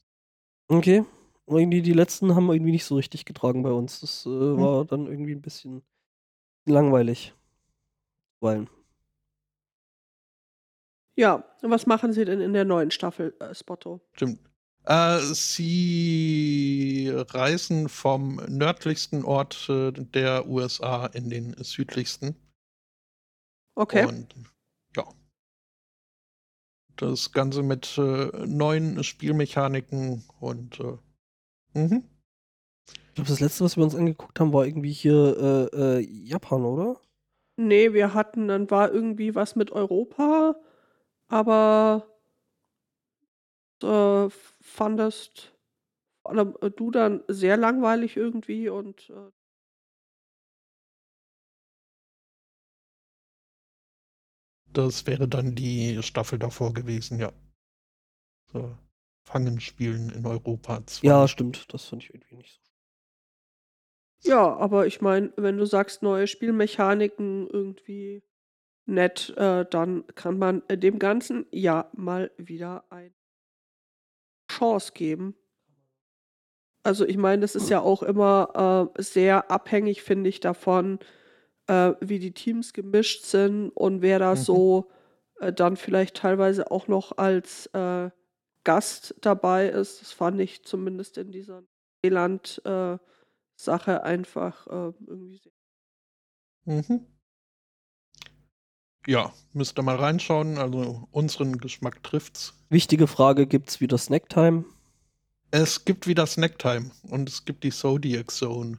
[0.68, 1.04] Okay.
[1.46, 4.00] Irgendwie die letzten haben irgendwie nicht so richtig getragen bei uns.
[4.00, 4.58] Das äh, hm.
[4.58, 5.82] war dann irgendwie ein bisschen
[6.66, 7.34] langweilig.
[8.40, 8.66] Weil
[11.18, 14.00] ja, und was machen sie denn in der neuen Staffel, äh, Spotto?
[14.12, 14.38] Stimmt.
[14.84, 22.36] Äh, sie reisen vom nördlichsten Ort äh, der USA in den südlichsten.
[23.74, 24.06] Okay.
[24.06, 24.32] Und
[24.96, 25.08] ja.
[26.94, 32.04] Das Ganze mit äh, neuen Spielmechaniken und äh, mhm.
[32.86, 36.64] Ich glaube, das letzte, was wir uns angeguckt haben, war irgendwie hier äh, äh, Japan,
[36.64, 37.00] oder?
[37.56, 40.54] Nee, wir hatten, dann war irgendwie was mit Europa
[41.28, 42.06] aber
[43.82, 44.28] äh,
[44.60, 45.54] fandest
[46.24, 49.30] allem äh, du dann sehr langweilig irgendwie und äh
[54.72, 57.32] Das wäre dann die Staffel davor gewesen, ja.
[58.52, 58.76] So,
[59.24, 60.84] Fangen spielen in Europa.
[60.86, 61.06] Zwei.
[61.08, 61.72] Ja, stimmt.
[61.72, 64.30] Das fand ich irgendwie nicht so.
[64.30, 68.22] Ja, aber ich meine, wenn du sagst, neue Spielmechaniken irgendwie
[68.88, 73.12] nett, äh, dann kann man dem Ganzen ja mal wieder eine
[74.50, 75.34] Chance geben.
[76.82, 80.98] Also ich meine, das ist ja auch immer äh, sehr abhängig, finde ich, davon,
[81.66, 84.36] äh, wie die Teams gemischt sind und wer da Mhm.
[84.36, 84.90] so
[85.40, 88.10] äh, dann vielleicht teilweise auch noch als äh,
[88.64, 90.00] Gast dabei ist.
[90.00, 91.62] Das fand ich zumindest in dieser
[92.02, 93.00] Neuseeland-Sache
[94.02, 95.52] einfach äh, irgendwie sehr.
[96.64, 97.06] Mhm.
[99.08, 100.58] Ja, müsst ihr mal reinschauen.
[100.58, 102.52] Also unseren Geschmack trifft's.
[102.68, 104.66] Wichtige Frage: Gibt's wieder Snacktime?
[105.50, 108.78] Es gibt wieder Snacktime und es gibt die Zodiac Zone.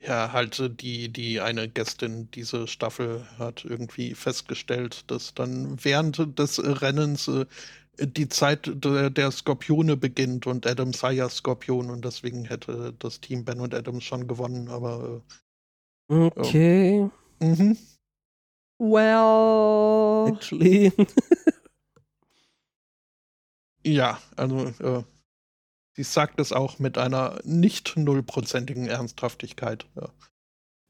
[0.00, 6.38] Ja, halt äh, die, die eine Gästin diese Staffel hat irgendwie festgestellt, dass dann während
[6.38, 7.46] des Rennens äh,
[7.98, 13.60] die Zeit der, Skorpione beginnt und Adam Sayer Skorpion und deswegen hätte das Team Ben
[13.60, 15.22] und Adams schon gewonnen, aber
[16.08, 17.78] Okay, äh, mhm.
[18.78, 20.92] Well, actually.
[23.84, 25.02] ja, also äh,
[25.96, 29.86] sie sagt es auch mit einer nicht nullprozentigen Ernsthaftigkeit.
[29.94, 30.10] Ja.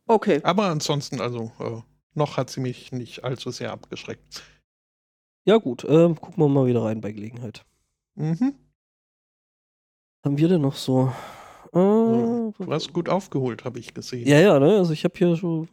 [0.07, 0.40] okay.
[0.42, 1.80] Aber ansonsten, also äh,
[2.14, 4.42] noch hat sie mich nicht allzu sehr abgeschreckt.
[5.45, 7.64] Ja, gut, ähm, gucken wir mal wieder rein bei Gelegenheit.
[8.14, 8.55] Mhm.
[10.24, 11.12] Haben wir denn noch so?
[11.72, 14.26] Äh, Du hast gut aufgeholt, habe ich gesehen.
[14.26, 14.76] Ja, ja, ne?
[14.78, 15.66] Also ich habe hier so.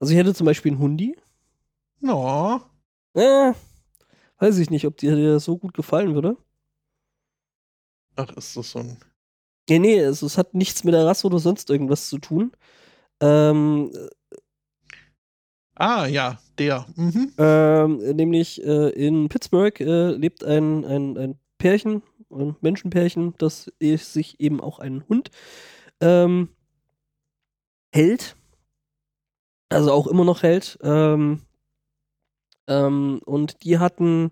[0.00, 1.16] Also ich hätte zum Beispiel einen Hundi.
[2.00, 2.60] No.
[3.14, 3.52] Äh,
[4.38, 6.36] weiß ich nicht, ob dir der so gut gefallen würde.
[8.16, 8.96] Ach, ist das so ein.
[9.68, 12.52] Nee, nee, es, es hat nichts mit der Rasse oder sonst irgendwas zu tun.
[13.20, 13.92] Ähm,
[15.74, 16.86] Ah, ja, der.
[16.96, 17.32] Mhm.
[17.38, 24.40] ähm, nämlich äh, in Pittsburgh äh, lebt ein, ein, ein Pärchen, ein Menschenpärchen, das sich
[24.40, 25.30] eben auch einen Hund
[26.00, 26.50] ähm,
[27.94, 28.36] hält.
[29.70, 30.78] Also auch immer noch hält.
[30.82, 31.42] Ähm,
[32.68, 34.30] ähm, und die hatten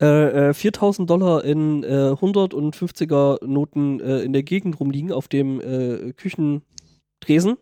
[0.00, 5.60] äh, äh, 4000 Dollar in äh, 150er Noten äh, in der Gegend rumliegen auf dem
[5.60, 7.56] äh, Küchentresen.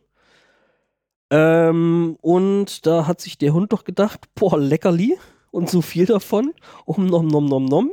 [1.31, 5.19] Ähm, und da hat sich der Hund doch gedacht, boah, leckerli
[5.51, 6.53] und so viel davon,
[6.85, 7.93] um nom nom nom nom.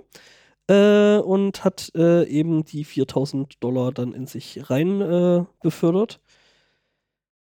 [0.67, 6.19] Äh, und hat äh, eben die 4000 Dollar dann in sich rein äh, befördert.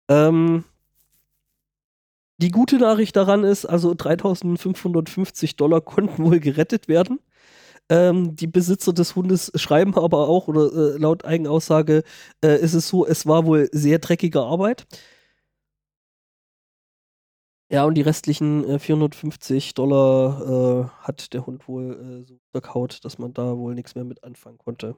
[0.09, 0.63] Ähm,
[2.37, 7.19] die gute Nachricht daran ist, also 3550 Dollar konnten wohl gerettet werden.
[7.89, 12.03] Ähm, die Besitzer des Hundes schreiben aber auch, oder äh, laut Eigenaussage
[12.43, 14.85] äh, ist es so, es war wohl sehr dreckige Arbeit.
[17.73, 23.03] Ja, und die restlichen äh, 450 Dollar äh, hat der Hund wohl äh, so verkaut,
[23.03, 24.95] dass man da wohl nichts mehr mit anfangen konnte.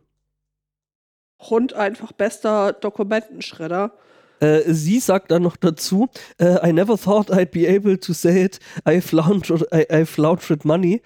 [1.39, 3.93] Hund einfach bester Dokumentenschredder.
[4.41, 8.43] Äh, sie sagt dann noch dazu, äh, I never thought I'd be able to say
[8.43, 11.01] it, I floundered, I, I floundered money,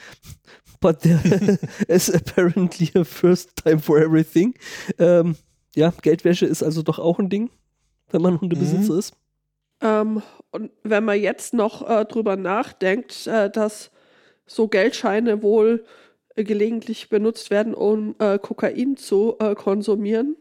[0.79, 1.19] but there
[1.87, 4.55] is apparently a first time for everything.
[4.97, 5.35] Ähm,
[5.75, 7.51] ja, Geldwäsche ist also doch auch ein Ding,
[8.09, 9.13] wenn man Hundebesitzer ist.
[9.81, 13.91] Ähm, und wenn man jetzt noch äh, drüber nachdenkt, äh, dass
[14.45, 15.85] so Geldscheine wohl
[16.35, 20.35] äh, gelegentlich benutzt werden, um äh, Kokain zu äh, konsumieren.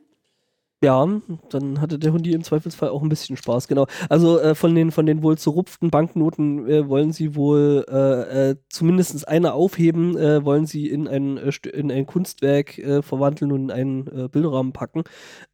[0.81, 1.09] Ja,
[1.51, 3.87] dann hatte der Hundi im Zweifelsfall auch ein bisschen Spaß, genau.
[4.09, 8.57] Also äh, von den von den wohl zerrupften Banknoten äh, wollen sie wohl äh, äh,
[8.69, 13.65] zumindest eine aufheben, äh, wollen sie in ein, äh, in ein Kunstwerk äh, verwandeln und
[13.65, 15.03] in einen äh, Bilderrahmen packen,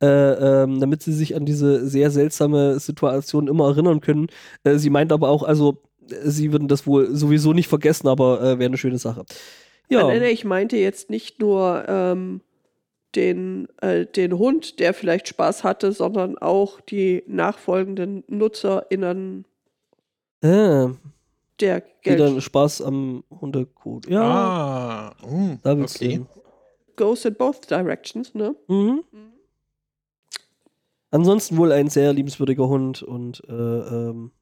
[0.02, 4.26] äh, ähm, damit sie sich an diese sehr seltsame Situation immer erinnern können.
[4.74, 8.76] Sie meint aber auch, also sie würden das wohl sowieso nicht vergessen, aber wäre eine
[8.76, 9.24] schöne Sache.
[9.88, 12.42] Ja, ich meinte jetzt nicht nur ähm,
[13.16, 19.44] den, äh, den Hund, der vielleicht Spaß hatte, sondern auch die nachfolgenden NutzerInnen
[20.42, 20.86] äh,
[21.60, 22.42] der Geld.
[22.42, 24.08] Spaß am Hundekot.
[24.08, 25.14] Ja.
[25.22, 26.10] Ah, mm, Da wird's okay.
[26.10, 26.26] sehen.
[26.96, 28.54] Goes in both directions, ne?
[28.68, 29.04] Mhm.
[31.10, 34.32] Ansonsten wohl ein sehr liebenswürdiger Hund und äh, ähm,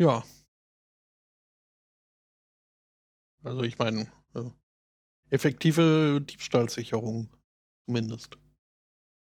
[0.00, 0.22] Ja.
[3.42, 4.42] Also ich meine, äh,
[5.30, 7.28] effektive Diebstahlsicherung
[7.86, 8.36] zumindest.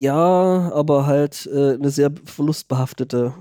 [0.00, 3.34] ja, aber halt äh, eine sehr verlustbehaftete.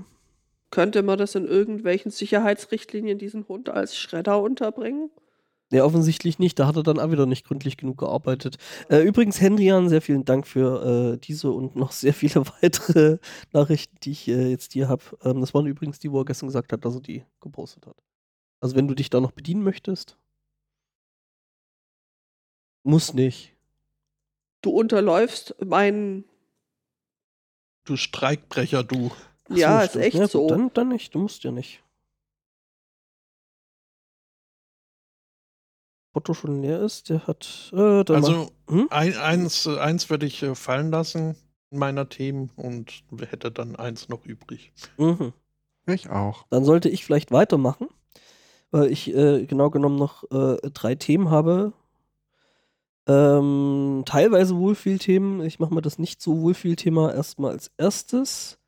[0.70, 5.10] Könnte man das in irgendwelchen Sicherheitsrichtlinien diesen Hund als Schredder unterbringen?
[5.72, 6.58] Ja, offensichtlich nicht.
[6.58, 8.56] Da hat er dann auch wieder nicht gründlich genug gearbeitet.
[8.90, 13.18] Äh, übrigens, Hendrian, sehr vielen Dank für äh, diese und noch sehr viele weitere
[13.52, 15.02] Nachrichten, die ich äh, jetzt hier habe.
[15.24, 17.96] Ähm, das waren übrigens die, wo er gestern gesagt hat, dass er die gepostet hat.
[18.60, 20.18] Also wenn du dich da noch bedienen möchtest.
[22.84, 23.54] Muss nicht.
[24.60, 26.24] Du unterläufst meinen.
[27.84, 29.10] Du Streikbrecher, du.
[29.50, 30.04] Ach Ja, so, ist stimmt.
[30.04, 30.48] echt ja, so.
[30.48, 31.82] Dann, dann nicht, du musst ja nicht.
[36.14, 37.70] Otto schon leer ist, der hat.
[37.72, 38.86] Äh, mach- Also Hm?
[38.90, 41.36] ein, eins, eins würde ich äh, fallen lassen
[41.70, 44.72] in meiner Themen und hätte dann eins noch übrig.
[44.98, 45.32] Mhm.
[45.86, 46.46] Ich auch.
[46.50, 47.88] Dann sollte ich vielleicht weitermachen,
[48.70, 51.72] weil ich äh, genau genommen noch äh, drei Themen habe.
[53.08, 55.44] Ähm, teilweise Wohlfühlthemen.
[55.44, 58.58] Ich mache mal das nicht so Wohlfühlthema erstmal als erstes.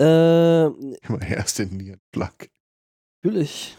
[0.00, 2.48] Äh, Immer erst den Nierenplug.
[3.22, 3.76] Natürlich.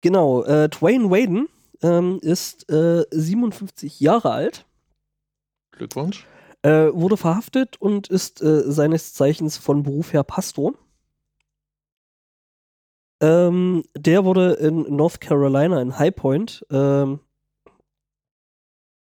[0.00, 1.48] Genau, äh, Dwayne Waden
[1.82, 4.64] ähm, ist äh, 57 Jahre alt,
[5.72, 6.26] Glückwunsch.
[6.62, 10.74] äh, wurde verhaftet und ist äh, seines Zeichens von Beruf her Pastor.
[13.22, 17.20] Ähm, der wurde in North Carolina in High Point ähm,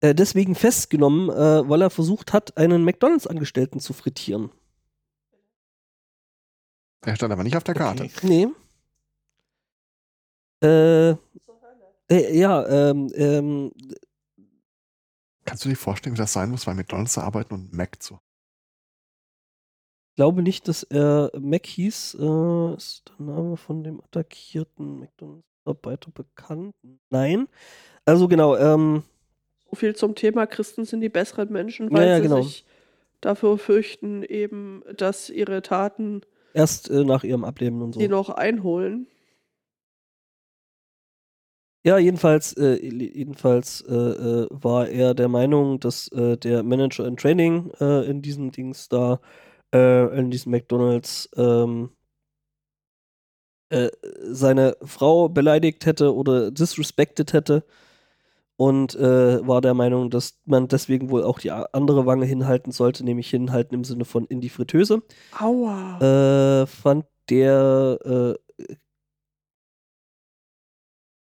[0.10, 4.52] äh, deswegen festgenommen, äh, weil er versucht hat, einen McDonalds-Angestellten zu frittieren.
[7.06, 8.04] Er stand aber nicht auf der Karte.
[8.04, 8.28] Okay.
[8.28, 8.48] Nee.
[10.68, 11.16] Äh,
[12.10, 13.72] äh, ja, ähm, ähm,
[15.46, 18.20] Kannst du dir vorstellen, wie das sein muss, bei McDonalds zu arbeiten und Mac zu
[20.16, 22.18] glaube nicht, dass er Mac hieß.
[22.20, 26.76] Äh, ist der Name von dem attackierten McDonalds-Mitarbeiter bekannt?
[27.10, 27.48] Nein.
[28.06, 29.04] Also genau, ähm,
[29.76, 32.42] Viel zum Thema Christen sind die besseren Menschen, Ja, weil ja, sie genau.
[32.42, 32.66] sich
[33.22, 36.22] dafür fürchten, eben, dass ihre Taten
[36.54, 38.00] erst äh, nach ihrem Ableben und so.
[38.00, 39.08] die noch einholen.
[41.86, 47.16] Ja, jedenfalls, äh, jedenfalls äh, äh, war er der Meinung, dass äh, der Manager in
[47.16, 49.20] Training äh, in diesem Dings da,
[49.72, 51.90] in diesem McDonalds, ähm,
[53.70, 53.90] äh,
[54.22, 57.66] seine Frau beleidigt hätte oder disrespected hätte
[58.58, 63.04] und äh, war der Meinung, dass man deswegen wohl auch die andere Wange hinhalten sollte,
[63.04, 65.02] nämlich hinhalten im Sinne von in die Fritteuse.
[65.40, 66.62] Aua.
[66.62, 68.74] Äh, fand der äh,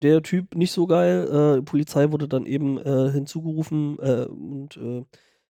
[0.03, 1.29] der Typ nicht so geil.
[1.29, 5.05] Äh, die Polizei wurde dann eben äh, hinzugerufen äh, und äh,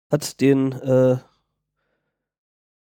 [0.10, 1.18] hat den äh,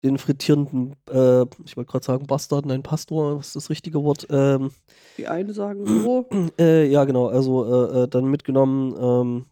[0.06, 4.26] den frittierenden, äh, ich wollte gerade sagen Bastard, nein Pastor, was ist das richtige Wort?
[4.30, 4.70] Ähm,
[5.18, 6.26] Die einen sagen so.
[6.58, 8.94] äh, ja, genau, also äh, äh, dann mitgenommen.
[8.98, 9.46] Ähm,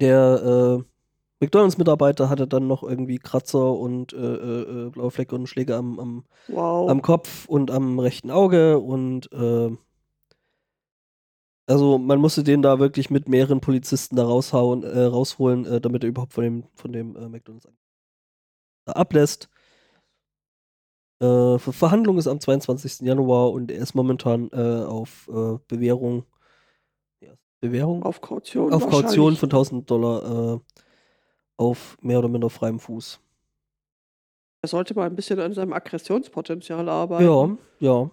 [0.00, 0.84] der äh,
[1.40, 6.90] McDonalds-Mitarbeiter hatte dann noch irgendwie Kratzer und äh, blaue Flecke und Schläge am, am, Wow.
[6.90, 9.70] am Kopf und am rechten Auge und äh,
[11.66, 16.08] also man musste den da wirklich mit mehreren Polizisten da raushauen, äh, rausholen, damit er
[16.10, 17.70] überhaupt von dem, von dem McDonalds da
[18.86, 19.48] ablässt.
[21.20, 23.00] Äh, Ver- Verhandlung ist am 22.
[23.06, 26.24] Januar und er ist momentan äh, auf äh, Bewährung.
[27.20, 28.02] Ja, Bewährung?
[28.02, 28.72] auf Kaution.
[28.72, 30.60] auf Kaution von 1000 Dollar äh,
[31.56, 33.20] auf mehr oder minder freiem Fuß.
[34.62, 37.58] Er sollte mal ein bisschen an seinem Aggressionspotenzial arbeiten.
[37.80, 38.10] Ja, ja.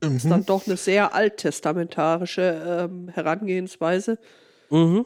[0.00, 0.30] ist Mhm.
[0.30, 4.18] dann doch eine sehr alttestamentarische ähm, Herangehensweise.
[4.70, 5.04] Mhm.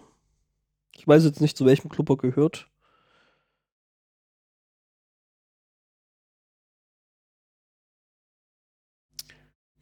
[0.96, 2.70] Ich weiß jetzt nicht, zu welchem Club er gehört.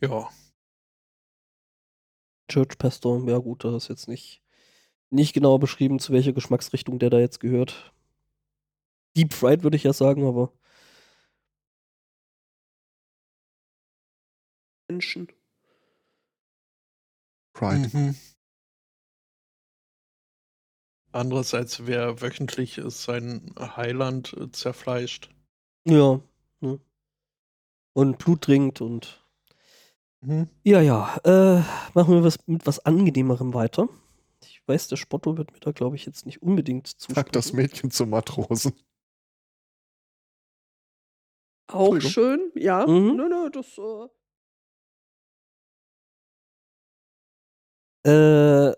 [0.01, 0.29] Ja.
[2.49, 4.43] Church Pastor, ja gut, das ist jetzt nicht,
[5.11, 7.95] nicht genau beschrieben, zu welcher Geschmacksrichtung der da jetzt gehört.
[9.17, 10.53] Deep Fried würde ich ja sagen, aber
[14.89, 15.29] Menschen.
[17.55, 17.89] Pride.
[17.97, 18.15] Mhm.
[21.15, 25.31] Andererseits, wer wöchentlich sein Heiland äh, zerfleischt.
[25.87, 26.21] ja.
[26.61, 26.81] Ne.
[27.93, 29.21] Und Blut trinkt und
[30.23, 30.49] Mhm.
[30.65, 31.17] ja, ja.
[31.25, 31.63] Äh,
[31.93, 33.89] machen wir was, mit was Angenehmerem weiter.
[34.43, 37.15] Ich weiß, der Spotto wird mir da, glaube ich, jetzt nicht unbedingt zustimmen.
[37.15, 38.73] Sag das Mädchen zum Matrosen.
[41.71, 42.87] Auch schön, ja.
[42.87, 43.17] Mhm.
[43.17, 43.79] Nö, nö, das.
[43.79, 44.09] Äh,
[48.07, 48.75] Äh,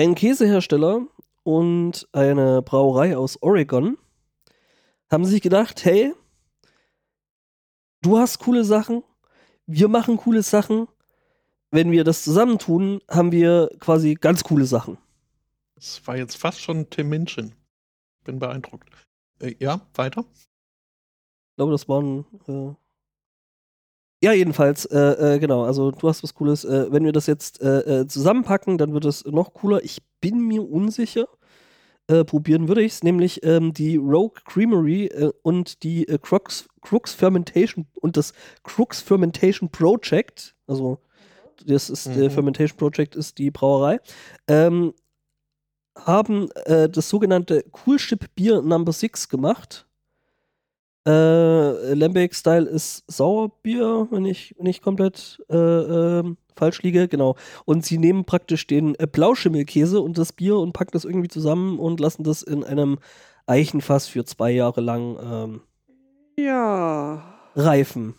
[0.00, 1.06] ein Käsehersteller
[1.42, 3.98] und eine Brauerei aus Oregon
[5.10, 6.14] haben sich gedacht, hey,
[8.00, 9.04] du hast coole Sachen,
[9.66, 10.88] wir machen coole Sachen.
[11.70, 14.96] Wenn wir das zusammentun, haben wir quasi ganz coole Sachen.
[15.74, 17.52] Das war jetzt fast schon Tim Minchin.
[18.24, 18.88] Bin beeindruckt.
[19.38, 20.24] Äh, ja, weiter.
[20.32, 22.24] Ich glaube, das waren.
[22.48, 22.89] Äh
[24.22, 25.64] ja, jedenfalls, äh, äh, genau.
[25.64, 26.64] Also, du hast was Cooles.
[26.64, 29.82] Äh, wenn wir das jetzt äh, äh, zusammenpacken, dann wird es noch cooler.
[29.84, 31.26] Ich bin mir unsicher,
[32.08, 35.10] Äh, probieren würde ich es, nämlich ähm, die Rogue Creamery
[35.42, 38.32] und die Crux, Crux Fermentation und das
[38.64, 40.98] Crux Fermentation Project, also
[41.64, 42.30] das ist der Mhm.
[42.32, 44.00] Fermentation Project ist die Brauerei,
[44.48, 44.92] ähm,
[45.96, 49.86] haben das sogenannte Coolship Bier Number 6 gemacht.
[51.06, 57.36] Äh, Lambic Style ist Sauerbier, wenn ich nicht komplett äh, ähm, falsch liege, genau.
[57.64, 61.78] Und sie nehmen praktisch den äh, Blauschimmelkäse und das Bier und packen das irgendwie zusammen
[61.78, 62.98] und lassen das in einem
[63.46, 65.60] Eichenfass für zwei Jahre lang ähm,
[66.38, 67.34] Ja.
[67.56, 68.14] reifen.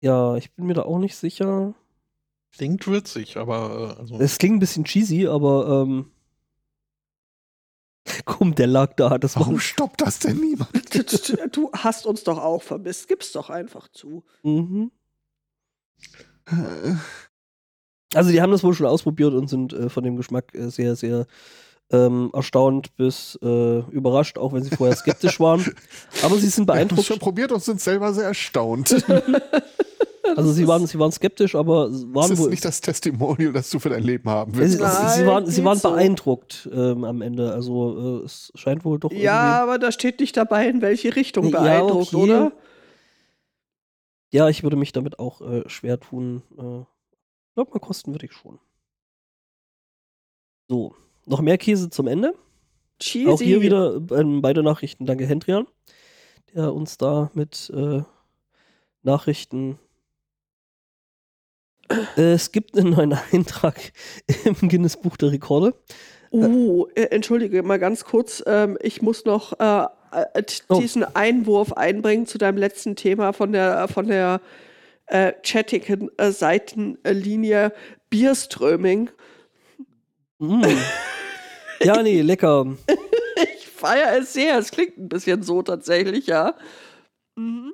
[0.00, 1.74] Ja, ich bin mir da auch nicht sicher.
[2.52, 6.10] Klingt würzig, aber äh, also, Es klingt ein bisschen cheesy, aber ähm,
[8.24, 9.18] komm, der lag da.
[9.18, 10.70] Das Warum war, stoppt das denn niemand?
[11.52, 13.08] Du hast uns doch auch vermisst.
[13.08, 14.24] Gib's doch einfach zu.
[14.42, 14.90] mhm.
[18.14, 20.94] Also die haben das wohl schon ausprobiert und sind äh, von dem Geschmack äh, sehr,
[20.96, 21.26] sehr
[21.90, 25.64] ähm, erstaunt bis äh, überrascht, auch wenn sie vorher skeptisch waren.
[26.22, 27.06] Aber sie sind Wir haben es beeindruckt.
[27.06, 28.90] schon probiert und sind selber sehr erstaunt.
[30.36, 32.50] Also sie waren, sie waren skeptisch, aber Das waren ist wohl.
[32.50, 34.76] nicht das Testimonial, das du für dein Leben haben sie, willst.
[34.78, 35.90] sie, Nein, sie waren, sie waren so.
[35.90, 37.52] beeindruckt ähm, am Ende.
[37.52, 41.48] Also äh, es scheint wohl doch Ja, aber da steht nicht dabei, in welche Richtung
[41.50, 42.16] Ja, beeindruckt, okay.
[42.16, 42.52] oder?
[44.32, 46.42] Ja, ich würde mich damit auch äh, schwer tun.
[46.58, 48.58] Äh, ich glaube, mal kosten würde ich schon.
[50.68, 50.94] So,
[51.26, 52.34] noch mehr Käse zum Ende.
[52.98, 53.28] Cheesy.
[53.30, 55.06] Auch hier wieder ähm, beide Nachrichten.
[55.06, 55.66] Danke, Hendrian,
[56.54, 58.02] der uns da mit äh,
[59.02, 59.78] Nachrichten.
[62.16, 63.76] Es gibt einen neuen Eintrag
[64.44, 65.74] im Guinness Buch der Rekorde.
[66.32, 68.42] Uh, äh, entschuldige mal ganz kurz.
[68.46, 69.86] Ähm, ich muss noch äh,
[70.34, 70.80] äh, Oh.
[70.80, 74.40] diesen Einwurf einbringen zu deinem letzten Thema von der von der
[75.06, 77.72] äh, chattigen äh, Seitenlinie
[78.10, 79.10] Bierströming.
[80.38, 80.62] Mm.
[81.80, 82.76] ja, nee, lecker.
[83.56, 84.58] Ich feiere es sehr.
[84.58, 86.54] Es klingt ein bisschen so tatsächlich, ja.
[87.36, 87.72] Mhm.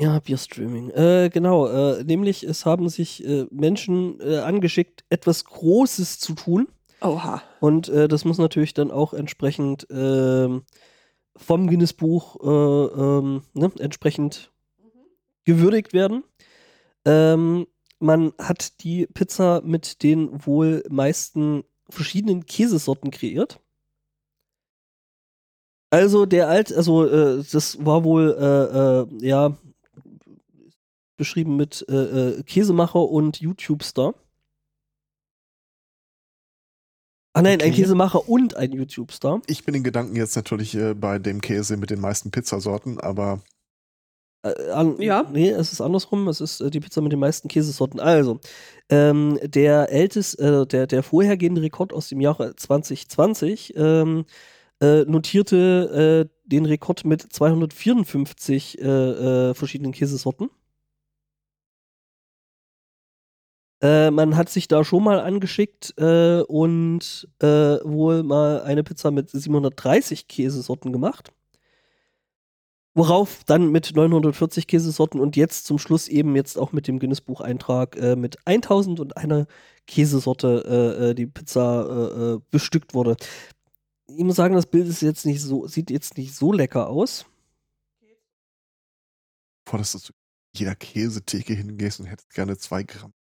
[0.00, 0.90] Ja, Bierstreaming.
[0.90, 6.68] Äh, genau, äh, nämlich es haben sich äh, Menschen äh, angeschickt, etwas Großes zu tun.
[7.00, 7.42] Oha.
[7.60, 10.62] Und äh, das muss natürlich dann auch entsprechend ähm,
[11.36, 14.52] vom Guinness-Buch äh, ähm, ne, entsprechend
[15.44, 16.24] gewürdigt werden.
[17.04, 17.66] Ähm,
[17.98, 23.60] man hat die Pizza mit den wohl meisten verschiedenen Käsesorten kreiert.
[25.90, 29.58] Also der alt, also äh, das war wohl äh, äh, ja
[31.16, 31.94] beschrieben mit äh,
[32.38, 34.14] äh, Käsemacher und YouTube-Star.
[37.34, 37.82] Ah nein, ein Okay.
[37.82, 39.40] Käsemacher und ein YouTube-Star.
[39.46, 43.40] Ich bin in Gedanken jetzt natürlich äh, bei dem Käse mit den meisten Pizzasorten, aber
[44.44, 45.24] Äh, an, Ja.
[45.32, 46.28] Nee, es ist andersrum.
[46.28, 48.00] Es ist äh, die Pizza mit den meisten Käsesorten.
[48.00, 48.40] Also,
[48.90, 54.24] ähm, der älteste, äh, der, der vorhergehende Rekord aus dem Jahre 2020 ähm,
[54.80, 58.84] äh, notierte äh, den Rekord mit 254 äh,
[59.50, 60.50] äh, verschiedenen Käsesorten.
[63.82, 69.10] Äh, man hat sich da schon mal angeschickt äh, und äh, wohl mal eine Pizza
[69.10, 71.32] mit 730 Käsesorten gemacht.
[72.94, 77.96] Worauf dann mit 940 Käsesorten und jetzt zum Schluss eben jetzt auch mit dem Guinness-Buch-Eintrag
[77.96, 79.46] äh, mit 1001
[79.86, 80.64] Käsesorte
[81.00, 83.16] äh, äh, die Pizza äh, bestückt wurde.
[84.06, 87.26] Ich muss sagen, das Bild ist jetzt nicht so, sieht jetzt nicht so lecker aus.
[89.64, 90.12] dass du zu
[90.54, 93.14] jeder Käsetheke hingehst und hättest gerne zwei Gramm.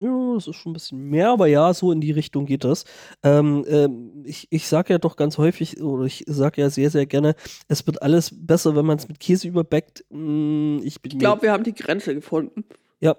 [0.00, 2.84] Ja, das ist schon ein bisschen mehr, aber ja, so in die Richtung geht das.
[3.22, 7.06] Ähm, ähm, ich ich sage ja doch ganz häufig, oder ich sage ja sehr, sehr
[7.06, 7.34] gerne,
[7.68, 10.04] es wird alles besser, wenn man es mit Käse überbackt.
[10.10, 12.64] Mm, ich Ich glaube, wir haben die Grenze gefunden.
[13.00, 13.16] Ja.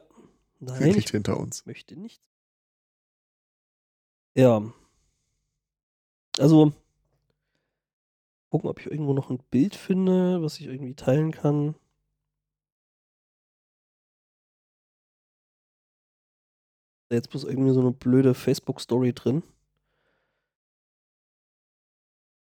[0.59, 1.65] Nein, Liegt ich hinter uns.
[1.65, 2.21] möchte nicht.
[4.35, 4.61] Ja.
[6.37, 6.73] Also,
[8.49, 11.73] gucken, ob ich irgendwo noch ein Bild finde, was ich irgendwie teilen kann.
[17.09, 19.43] Jetzt bloß irgendwie so eine blöde Facebook-Story drin.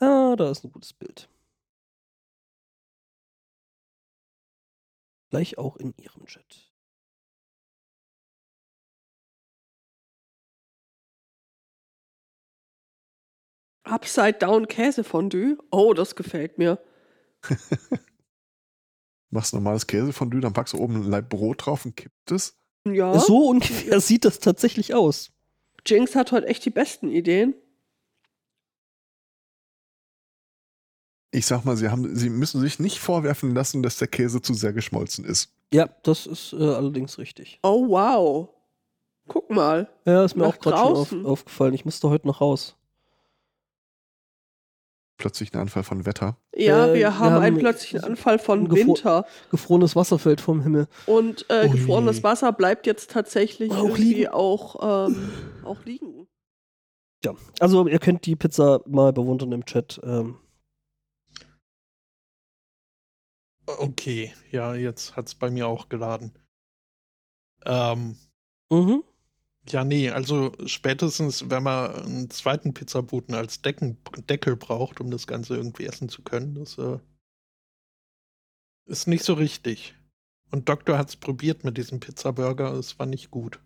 [0.01, 1.29] Ah, da ist ein gutes Bild.
[5.31, 6.71] Gleich auch in Ihrem Chat.
[13.85, 15.57] Upside Down Käsefondue.
[15.71, 16.79] Oh, das gefällt mir.
[19.31, 22.62] Machst normales Käsefondue, dann packst du oben ein Laib Brot drauf und kippt es.
[22.87, 23.19] Ja.
[23.19, 25.31] So ungefähr sieht das tatsächlich aus.
[25.87, 27.55] Jinx hat heute echt die besten Ideen.
[31.35, 34.53] Ich sag mal, sie, haben, sie müssen sich nicht vorwerfen lassen, dass der Käse zu
[34.53, 35.51] sehr geschmolzen ist.
[35.73, 37.59] Ja, das ist äh, allerdings richtig.
[37.63, 38.51] Oh, wow.
[39.29, 39.89] Guck mal.
[40.05, 41.73] Ja, ist mir Nach auch gerade schon auf, aufgefallen.
[41.73, 42.77] Ich musste heute noch raus.
[45.23, 46.37] Plötzlich ein Anfall von Wetter.
[46.53, 49.25] Ja, Äh, wir wir haben einen haben plötzlichen Anfall von gefro- Winter.
[49.53, 50.89] Gefrorenes Wasser fällt vom Himmel.
[51.07, 51.71] Und äh, Ui.
[51.71, 54.29] gefrorenes Wasser bleibt jetzt tatsächlich Auch irgendwie liegen.
[54.31, 55.31] auch, ähm,
[55.63, 56.27] auch liegen.
[57.25, 60.01] Ja, also ihr könnt die Pizza mal bewundern im Chat.
[60.03, 60.39] Ähm,
[63.67, 66.33] Okay, ja, jetzt hat es bei mir auch geladen.
[67.65, 68.17] Ähm,
[68.73, 69.05] mhm.
[69.69, 73.99] Ja, nee, also spätestens, wenn man einen zweiten Pizzaboten als Decken,
[74.29, 76.99] Deckel braucht, um das Ganze irgendwie essen zu können, das äh,
[78.87, 79.95] ist nicht so richtig.
[80.51, 83.61] Und Doktor hat es probiert mit diesem Pizzaburger, es war nicht gut.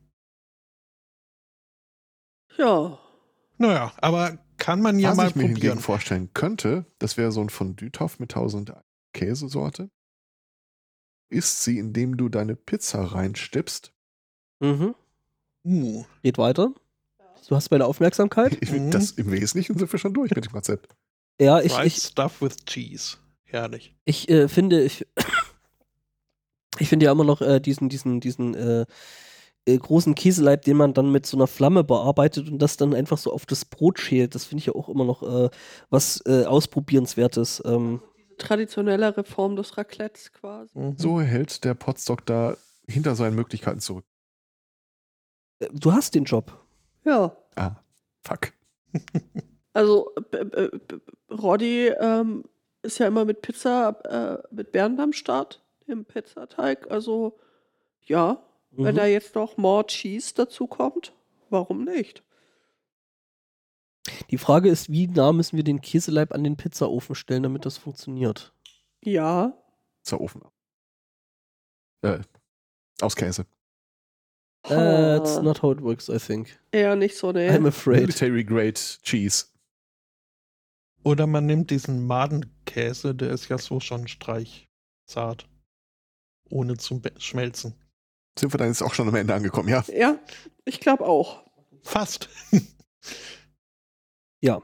[2.58, 2.98] Ja.
[3.58, 5.78] Naja, aber kann man ja Was mal ich mir hingegen probieren.
[5.80, 8.74] vorstellen könnte, das wäre so ein Fondue-Topf mit 1000
[9.12, 9.90] Käsesorte.
[11.28, 13.92] Isst sie, indem du deine Pizza reinstippst.
[14.60, 14.94] Mhm.
[15.66, 16.72] Uh, Geht weiter.
[17.48, 18.56] Du hast meine Aufmerksamkeit.
[18.60, 18.90] Ich, Mhm.
[18.90, 20.94] Das im Wesentlichen sind wir schon durch mit dem Konzept.
[21.40, 23.16] Ja, ich, fried ich, stuff with cheese.
[23.44, 23.94] Herrlich.
[24.04, 25.06] ich äh, finde, ich,
[26.78, 28.86] ich finde ja immer noch äh, diesen, diesen, diesen äh,
[29.64, 33.18] äh, großen Käseleib, den man dann mit so einer Flamme bearbeitet und das dann einfach
[33.18, 34.34] so auf das Brot schält.
[34.34, 35.50] Das finde ich ja auch immer noch äh,
[35.90, 37.62] was äh, Ausprobierenswertes.
[37.64, 38.00] Ähm,
[38.38, 40.78] Traditionellere Form des Raclettes quasi.
[40.78, 40.94] Mhm.
[40.96, 42.56] So hält der Potstock da
[42.88, 44.04] hinter seinen Möglichkeiten zurück.
[45.60, 46.52] Äh, du hast den Job.
[47.04, 47.36] Ja.
[47.56, 47.76] Ah,
[48.22, 48.52] fuck.
[49.72, 50.10] Also,
[51.30, 52.44] Roddy ähm,
[52.80, 53.90] ist ja immer mit Pizza,
[54.50, 56.90] äh, mit Bernd am Start im Pizzateig.
[56.90, 57.38] Also,
[58.06, 58.98] ja, wenn Mhm.
[58.98, 61.12] da jetzt noch more Cheese dazu kommt,
[61.50, 62.22] warum nicht?
[64.30, 67.76] Die Frage ist, wie nah müssen wir den Käseleib an den Pizzaofen stellen, damit das
[67.76, 68.54] funktioniert?
[69.04, 69.52] Ja.
[70.10, 70.40] Ofen.
[72.00, 72.20] Äh,
[73.02, 73.44] aus Käse.
[74.68, 76.58] That's Ah, not how it works, I think.
[76.72, 77.48] eher nicht so, ne?
[77.50, 78.00] I'm afraid.
[78.00, 79.46] Military Grade Cheese.
[81.04, 85.48] Oder man nimmt diesen Madenkäse, der ist ja so schon streichzart.
[86.50, 87.74] Ohne zu schmelzen.
[88.38, 89.84] Sind wir dann jetzt auch schon am Ende angekommen, ja?
[89.88, 90.18] Ja,
[90.64, 91.42] ich glaube auch.
[91.82, 92.28] Fast.
[94.40, 94.60] Ja.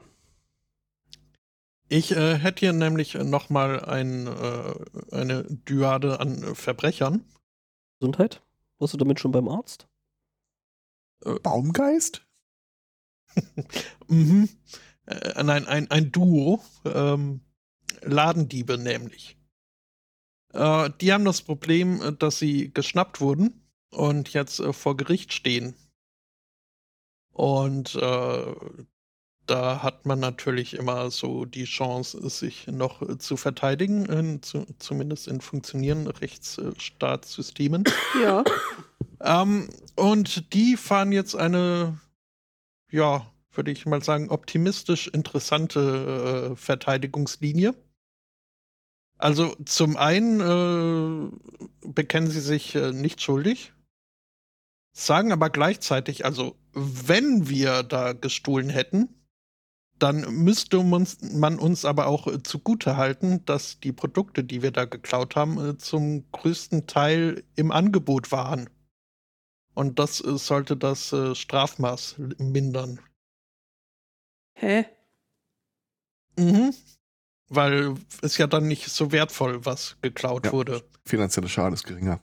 [1.89, 4.73] Ich äh, hätte hier nämlich nochmal ein, äh,
[5.15, 7.23] eine Dyade an Verbrechern.
[7.99, 8.41] Gesundheit?
[8.79, 9.87] Warst du damit schon beim Arzt?
[11.41, 12.25] Baumgeist?
[14.07, 14.49] Mhm.
[15.05, 16.61] Äh, nein, ein, ein Duo.
[16.85, 17.41] Ähm,
[18.01, 19.37] Ladendiebe nämlich.
[20.53, 25.33] Äh, die haben das Problem, äh, dass sie geschnappt wurden und jetzt äh, vor Gericht
[25.33, 25.75] stehen.
[27.31, 28.55] Und äh,
[29.45, 34.65] da hat man natürlich immer so die Chance, sich noch äh, zu verteidigen, in, zu,
[34.79, 37.83] zumindest in funktionierenden Rechtsstaatssystemen.
[38.21, 38.43] Ja.
[39.19, 41.99] Ähm, und die fahren jetzt eine,
[42.91, 47.75] ja, würde ich mal sagen, optimistisch interessante äh, Verteidigungslinie.
[49.17, 53.73] Also zum einen äh, bekennen sie sich äh, nicht schuldig,
[54.91, 59.22] sagen aber gleichzeitig, also wenn wir da gestohlen hätten,
[60.03, 64.83] dann müsste man uns aber auch äh, zugute halten, dass die Produkte, die wir da
[64.83, 68.69] geklaut haben, äh, zum größten Teil im Angebot waren.
[69.73, 72.99] Und das äh, sollte das Strafmaß mindern.
[74.55, 74.85] Hä?
[76.37, 76.73] Mhm.
[77.47, 80.51] Weil es ja dann nicht so wertvoll, was geklaut Ja.
[80.51, 80.83] wurde.
[81.05, 82.19] Finanzielle Schade ist geringer.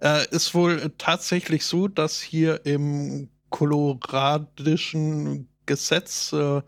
[0.00, 6.62] Äh, ist wohl tatsächlich so, dass hier im koloradischen Gesetz äh,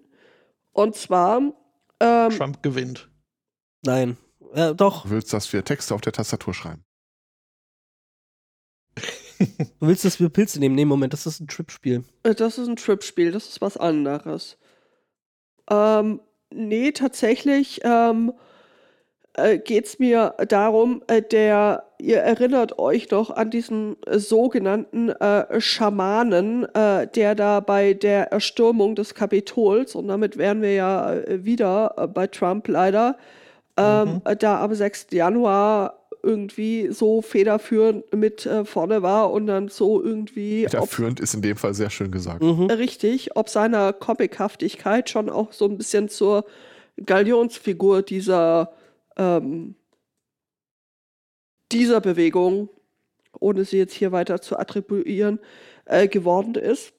[0.73, 1.53] Und zwar,
[2.01, 3.11] ähm, Trump gewinnt.
[3.83, 4.17] Nein.
[4.55, 5.05] Äh, doch.
[5.05, 6.85] Du willst, dass wir Texte auf der Tastatur schreiben.
[9.39, 10.75] Du willst, dass wir Pilze nehmen?
[10.75, 12.05] Nee, Moment, das ist ein Trip-Spiel.
[12.25, 14.59] äh, das ist ein Trip-Spiel, das ist was anderes.
[15.71, 16.21] Ähm,
[16.53, 18.50] nee, tatsächlich ähm, äh,
[19.65, 25.61] geht es mir darum, äh, der, ihr erinnert euch noch an diesen äh, sogenannten äh,
[25.61, 31.45] Schamanen, äh, der da bei der Erstürmung des Kapitols, und damit wären wir ja äh,
[31.45, 33.17] wieder äh, bei Trump leider,
[33.77, 34.21] ähm, Mhm.
[34.25, 35.07] äh, da am 6.
[35.13, 41.41] Januar irgendwie so federführend mit äh, vorne war und dann so irgendwie Federführend ist in
[41.41, 42.43] dem Fall sehr schön gesagt.
[42.43, 42.65] Mhm.
[42.67, 46.45] richtig, ob seiner Comichaftigkeit schon auch so ein bisschen zur
[47.07, 48.71] Galionsfigur dieser,
[49.17, 49.75] ähm,
[51.73, 52.69] dieser Bewegung,
[53.39, 55.39] ohne sie jetzt hier weiter zu attribuieren,
[55.85, 56.93] äh, geworden ist.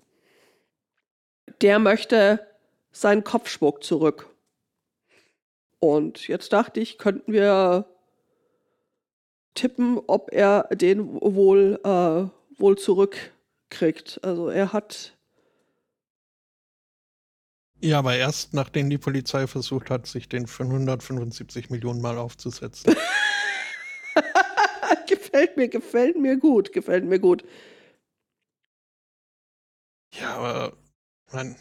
[1.61, 2.45] Der möchte
[2.91, 4.29] seinen Kopfschmuck zurück.
[5.79, 7.85] Und jetzt dachte ich, könnten wir
[9.55, 14.19] tippen, ob er den wohl, äh, wohl zurückkriegt.
[14.23, 15.17] Also er hat
[17.83, 22.95] Ja, aber erst nachdem die Polizei versucht hat, sich den für 175 Millionen Mal aufzusetzen.
[25.07, 27.43] gefällt mir, gefällt mir gut, gefällt mir gut.
[30.13, 30.77] ja, aber,
[31.31, 31.55] man,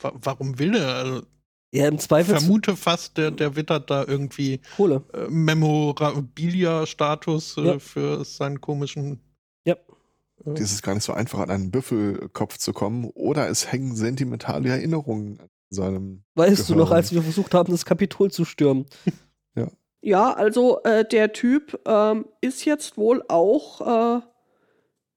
[0.00, 0.94] wa warum will er?
[0.96, 1.26] Also,
[1.74, 5.04] Ja, im ich Zweifel vermute fast, der, der wittert da irgendwie Kohle.
[5.12, 7.78] äh, Memorabilia-Status äh, Ja.
[7.78, 9.20] für seinen komischen.
[10.44, 10.52] Ja.
[10.52, 13.04] Äh, Es ist gar nicht so einfach, an einen Büffelkopf zu kommen.
[13.14, 16.24] Oder es hängen sentimentale Erinnerungen an seinem.
[16.34, 18.86] Weißt du noch, als wir versucht haben, das Kapitol zu stürmen?
[20.02, 24.20] Ja, also äh, der Typ ähm, ist jetzt wohl auch, äh,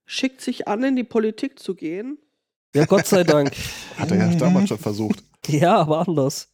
[0.05, 2.17] schickt sich an, in die Politik zu gehen.
[2.73, 3.51] Ja, Gott sei Dank.
[3.97, 4.39] Hat er ja Mhm.
[4.39, 5.21] damals schon versucht.
[5.47, 6.47] Ja, aber anders.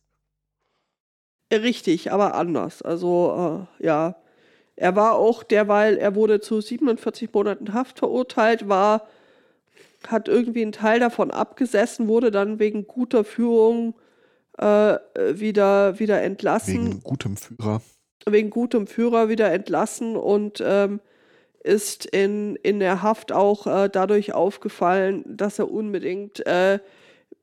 [1.54, 2.82] Richtig, aber anders.
[2.82, 4.16] Also, äh, ja.
[4.76, 9.08] Er war auch derweil, er wurde zu 47 Monaten Haft verurteilt, war,
[10.08, 13.96] hat irgendwie einen Teil davon abgesessen, wurde dann wegen guter Führung
[14.58, 14.98] äh,
[15.34, 16.88] wieder, wieder entlassen.
[16.88, 17.82] Wegen gutem Führer.
[18.28, 21.00] wegen gutem Führer wieder entlassen und ähm,
[21.64, 26.80] ist in, in der Haft auch äh, dadurch aufgefallen, dass er unbedingt äh,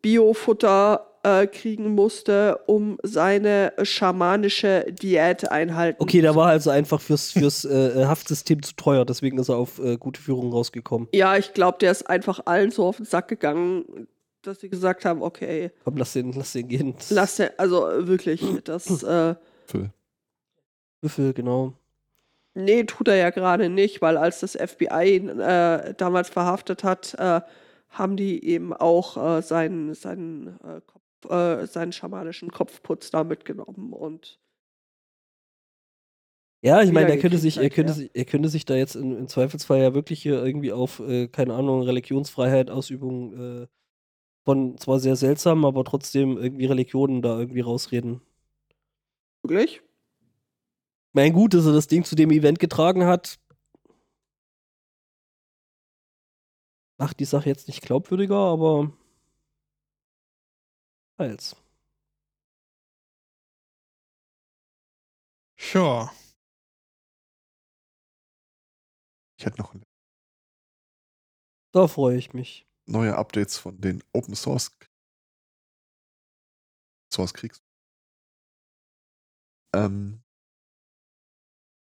[0.01, 7.33] Biofutter äh, kriegen musste, um seine schamanische Diät einhalten Okay, der war also einfach fürs,
[7.33, 11.09] fürs äh, Haftsystem zu teuer, deswegen ist er auf äh, gute Führung rausgekommen.
[11.13, 14.09] Ja, ich glaube, der ist einfach allen so auf den Sack gegangen,
[14.43, 16.95] dass sie gesagt haben, okay, Komm, lass den, lass den gehen.
[17.11, 19.35] lass den, also wirklich, das, äh,
[21.01, 21.75] Büffel, genau.
[22.55, 27.15] Nee, tut er ja gerade nicht, weil als das FBI ihn äh, damals verhaftet hat,
[27.19, 27.41] äh,
[27.91, 33.93] haben die eben auch äh, seinen, seinen, äh, Kopf, äh, seinen schamanischen Kopfputz da mitgenommen.
[33.93, 34.39] Und
[36.65, 38.09] Ja, ich meine, er könnte sich, er halt, könnte ja.
[38.15, 41.55] er könnte sich da jetzt in, im Zweifelsfall ja wirklich hier irgendwie auf, äh, keine
[41.55, 43.67] Ahnung, Religionsfreiheit, Ausübung äh,
[44.45, 48.21] von zwar sehr seltsam, aber trotzdem irgendwie Religionen da irgendwie rausreden.
[49.43, 49.83] wirklich?
[51.13, 53.39] Mein gut, dass er das Ding zu dem Event getragen hat.
[56.99, 58.93] Macht die Sache jetzt nicht glaubwürdiger, aber
[61.19, 61.57] als.
[65.73, 66.13] Ja.
[69.39, 69.75] ich hätte noch
[71.73, 72.67] Da freue ich mich.
[72.87, 74.71] neue Updates von den Open Source
[77.13, 77.63] Source Kriegs.
[79.75, 80.23] Ähm,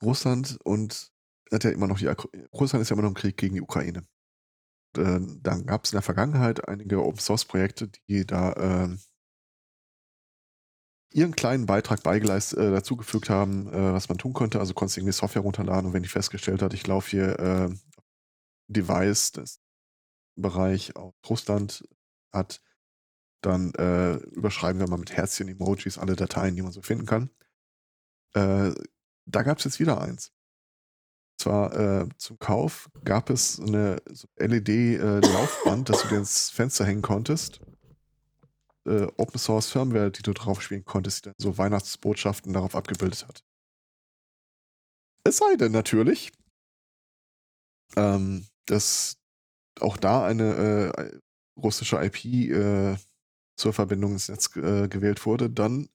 [0.04, 1.12] Russland und
[1.52, 2.08] hat ja immer noch die
[2.54, 4.06] Russland ist ja immer noch im Krieg gegen die Ukraine.
[4.98, 9.00] Äh, dann gab es in der Vergangenheit einige Open Source Projekte, die da ähm,
[11.14, 14.60] ihren kleinen Beitrag beigeleistet, äh, dazugefügt haben, äh, was man tun konnte.
[14.60, 17.70] Also konntest du irgendwie Software runterladen und wenn ich festgestellt hat, ich laufe hier äh,
[18.68, 19.60] Device, das
[20.36, 21.88] Bereich aus Russland
[22.32, 22.62] hat,
[23.42, 27.30] dann äh, überschreiben wir mal mit Herzchen, Emojis alle Dateien, die man so finden kann.
[28.34, 28.74] Äh,
[29.26, 30.32] da gab es jetzt wieder eins.
[31.34, 36.86] Und zwar äh, zum Kauf gab es eine so LED-Laufband, das du dir ins Fenster
[36.86, 37.62] hängen konntest.
[38.88, 43.28] Äh, Open Source Firmware, die du drauf spielen konntest, die dann so Weihnachtsbotschaften darauf abgebildet
[43.28, 43.44] hat.
[45.24, 46.32] Es sei denn natürlich,
[47.96, 49.18] ähm, dass
[49.80, 51.20] auch da eine äh,
[51.60, 52.98] russische IP äh,
[53.58, 55.90] zur Verbindung ins Netz äh, gewählt wurde, dann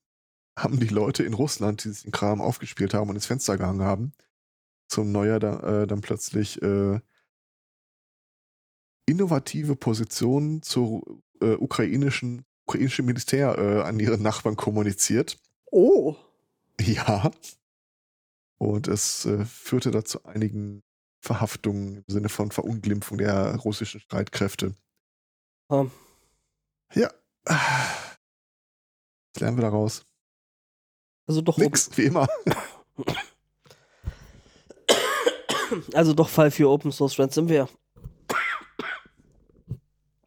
[0.59, 4.13] haben die Leute in Russland, die den Kram aufgespielt haben und ins Fenster gehangen haben,
[4.89, 7.01] zum Neujahr da, äh, dann plötzlich äh,
[9.07, 15.39] innovative Positionen zur äh, ukrainischen ukrainischen Militär äh, an ihre Nachbarn kommuniziert.
[15.71, 16.17] Oh.
[16.81, 17.31] Ja.
[18.59, 20.83] Und es äh, führte dazu einigen
[21.21, 24.75] Verhaftungen im Sinne von Verunglimpfung der russischen Streitkräfte.
[25.69, 25.85] Ah.
[26.95, 27.11] Ja.
[27.45, 30.07] Was lernen wir daraus?
[31.27, 32.27] Also doch, Nix, wie immer.
[35.93, 37.69] also doch Fall für Open Source Ransomware.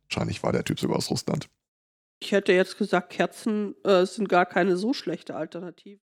[0.09, 1.49] Wahrscheinlich war der Typ sogar aus Russland.
[2.19, 5.99] Ich hätte jetzt gesagt, Kerzen äh, sind gar keine so schlechte Alternative.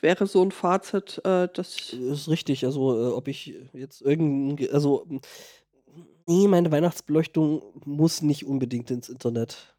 [0.00, 1.92] Wäre so ein Fazit, äh, das.
[1.92, 2.64] Ist richtig.
[2.66, 4.70] Also, äh, ob ich jetzt irgendein.
[4.72, 5.06] Also,
[6.26, 9.76] nee, meine Weihnachtsbeleuchtung muss nicht unbedingt ins Internet.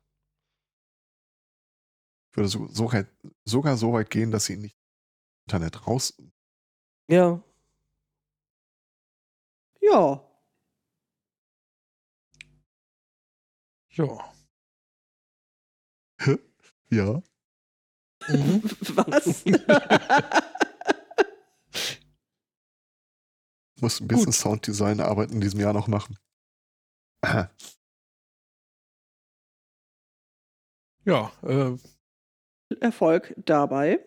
[2.31, 2.89] Ich würde so, so,
[3.45, 4.75] sogar so weit gehen, dass sie nicht
[5.47, 6.17] ins Internet raus.
[7.07, 7.41] Ja.
[9.81, 10.21] Ja.
[13.89, 14.34] Ja.
[16.89, 17.21] Ja.
[18.27, 18.61] Mhm.
[18.95, 19.43] Was?
[23.81, 24.33] Muss ein bisschen Gut.
[24.35, 26.17] Sounddesign-Arbeit in diesem Jahr noch machen.
[31.05, 31.77] ja, äh,
[32.79, 33.99] Erfolg dabei.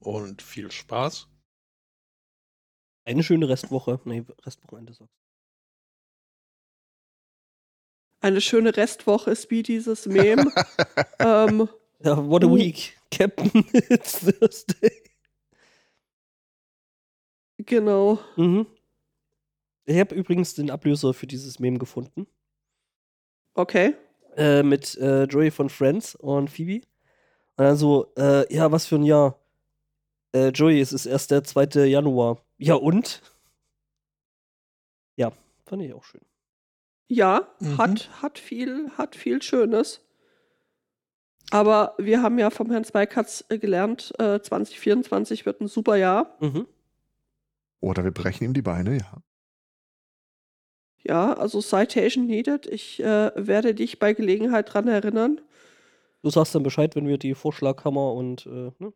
[0.00, 1.28] und viel Spaß.
[3.06, 4.00] Eine schöne Restwoche.
[4.04, 5.23] Nee, Restwochenende sagst
[8.24, 10.50] Eine schöne Restwoche ist wie dieses Meme.
[11.18, 11.68] ähm,
[12.02, 12.96] Ja, what a week.
[13.10, 15.02] Captain, it's Thursday.
[17.58, 18.18] genau.
[18.36, 18.64] Mhm.
[19.84, 22.26] Ich habe übrigens den Ablöser für dieses Meme gefunden.
[23.52, 23.94] Okay.
[24.38, 26.86] Äh, mit äh, Joey von Friends und Phoebe.
[27.56, 29.38] Und dann so, äh, ja, was für ein Jahr?
[30.32, 31.84] Äh, Joey, es ist erst der 2.
[31.84, 32.42] Januar.
[32.56, 33.20] Ja, und?
[35.16, 35.30] Ja,
[35.66, 36.22] fand ich auch schön.
[37.06, 37.78] Ja, Mhm.
[37.78, 40.00] hat, hat viel, hat viel Schönes.
[41.50, 46.36] Aber wir haben ja vom Herrn Zweikatz äh, gelernt, äh, 2024 wird ein super Jahr.
[46.40, 46.66] Mhm.
[47.80, 49.22] Oder wir brechen ihm die Beine, ja.
[51.06, 52.66] Ja, also Citation needed.
[52.66, 55.40] Ich äh, werde dich bei Gelegenheit dran erinnern.
[56.22, 58.94] Du sagst dann Bescheid, wenn wir die Vorschlaghammer und, äh, ne?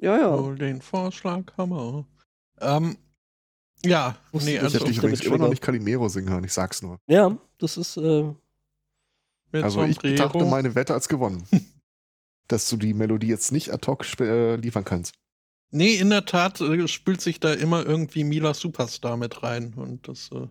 [0.00, 0.38] Ja, ja.
[0.38, 2.06] Hol den Vorschlaghammer.
[2.58, 2.96] Ähm,
[3.84, 6.30] ja, Wusste nee, ich Ich also hätte dich damit übrigens immer noch nicht Calimero singen
[6.30, 6.98] hören, ich sag's nur.
[7.06, 8.32] Ja, das ist, äh,
[9.52, 11.46] Also ich betrachte meine Wette als gewonnen.
[12.48, 15.14] dass du die Melodie jetzt nicht ad hoc äh, liefern kannst.
[15.70, 20.06] Nee, in der Tat äh, spült sich da immer irgendwie Mila Superstar mit rein und
[20.06, 20.48] das äh,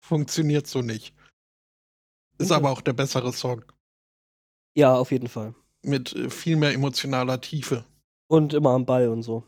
[0.00, 1.14] funktioniert so nicht.
[2.38, 2.54] Ist Okay.
[2.54, 3.64] aber auch der bessere Song
[4.74, 5.54] ja, auf jeden Fall.
[5.82, 7.84] mit äh, viel mehr emotionaler Tiefe.
[8.28, 9.44] Und immer am Ball und so.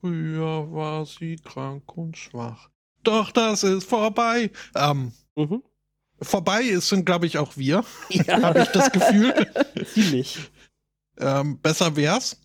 [0.00, 2.70] Früher war sie krank und schwach.
[3.02, 4.50] Doch das ist vorbei.
[4.74, 5.62] Ähm, Mhm.
[6.22, 9.34] vorbei ist, sind, glaube ich, auch wir, Ja, habe ich das Gefühl.
[9.92, 10.38] ziemlich.
[11.18, 12.40] Ähm, besser wär's.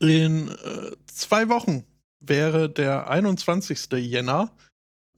[0.00, 1.84] In äh, zwei Wochen
[2.20, 3.92] wäre der 21.
[3.92, 4.50] Jänner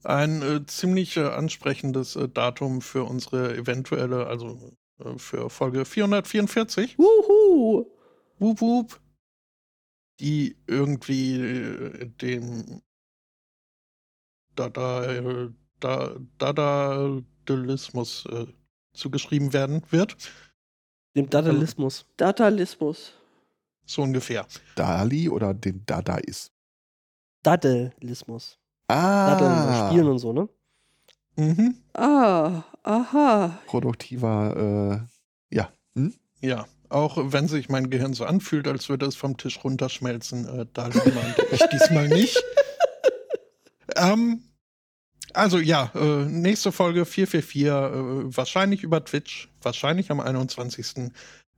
[0.03, 6.97] ein äh, ziemlich äh, ansprechendes äh, Datum für unsere eventuelle, also äh, für Folge 444.
[6.97, 7.87] Wuhu!
[8.39, 8.99] Wup, wup.
[10.19, 12.81] Die irgendwie äh, dem
[14.55, 15.49] Dada, äh,
[15.79, 18.47] da, Dadaismus äh,
[18.93, 20.17] zugeschrieben werden wird.
[21.15, 22.05] Dem Dadaismus.
[22.17, 23.13] Datalismus.
[23.85, 24.45] So ungefähr.
[24.75, 26.51] Dali oder den Dadais?
[27.43, 28.59] Daddleismus.
[28.87, 30.49] Ah, Daddeln, Spielen und so, ne?
[31.35, 31.83] Mhm.
[31.93, 33.59] Ah, aha.
[33.67, 35.07] produktiver,
[35.51, 35.71] äh, ja.
[35.95, 36.13] Hm?
[36.41, 40.65] Ja, auch wenn sich mein Gehirn so anfühlt, als würde es vom Tisch runterschmelzen, äh,
[40.73, 42.41] da meinte ich diesmal nicht.
[43.95, 44.43] ähm,
[45.33, 51.11] also ja, äh, nächste Folge 444, äh, wahrscheinlich über Twitch, wahrscheinlich am 21.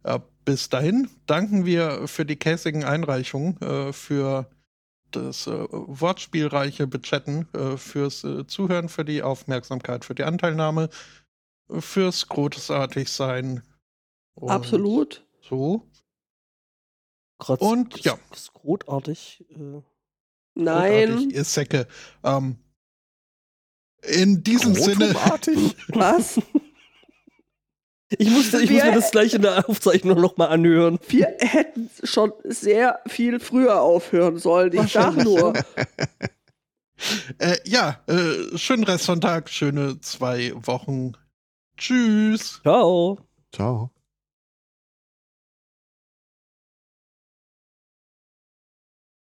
[0.04, 4.50] Äh, bis dahin danken wir für die käsigen Einreichungen, äh, für
[5.12, 10.90] das äh, wortspielreiche Bechatten, äh, fürs äh, Zuhören, für die Aufmerksamkeit, für die Anteilnahme,
[11.72, 13.64] fürs Großartigsein.
[14.40, 15.26] Und Absolut.
[15.42, 15.84] So.
[17.40, 18.18] Grad, Und, ja.
[18.34, 19.46] Ist großartig.
[19.50, 19.82] Äh,
[20.56, 21.30] Nein.
[21.30, 21.88] Ihr Säcke.
[22.24, 22.58] Ähm,
[24.04, 25.14] in diesem Sinne.
[25.90, 26.40] Was?
[28.10, 31.00] ich musste, ich muss mir das gleich in der Aufzeichnung nochmal anhören.
[31.08, 34.74] Wir hätten schon sehr viel früher aufhören sollen.
[34.74, 35.54] Ich sag nur.
[37.38, 41.14] Äh, ja, äh, schönen Restsonntag, schöne zwei Wochen.
[41.78, 42.60] Tschüss.
[42.62, 43.20] Ciao.
[43.54, 43.90] Ciao.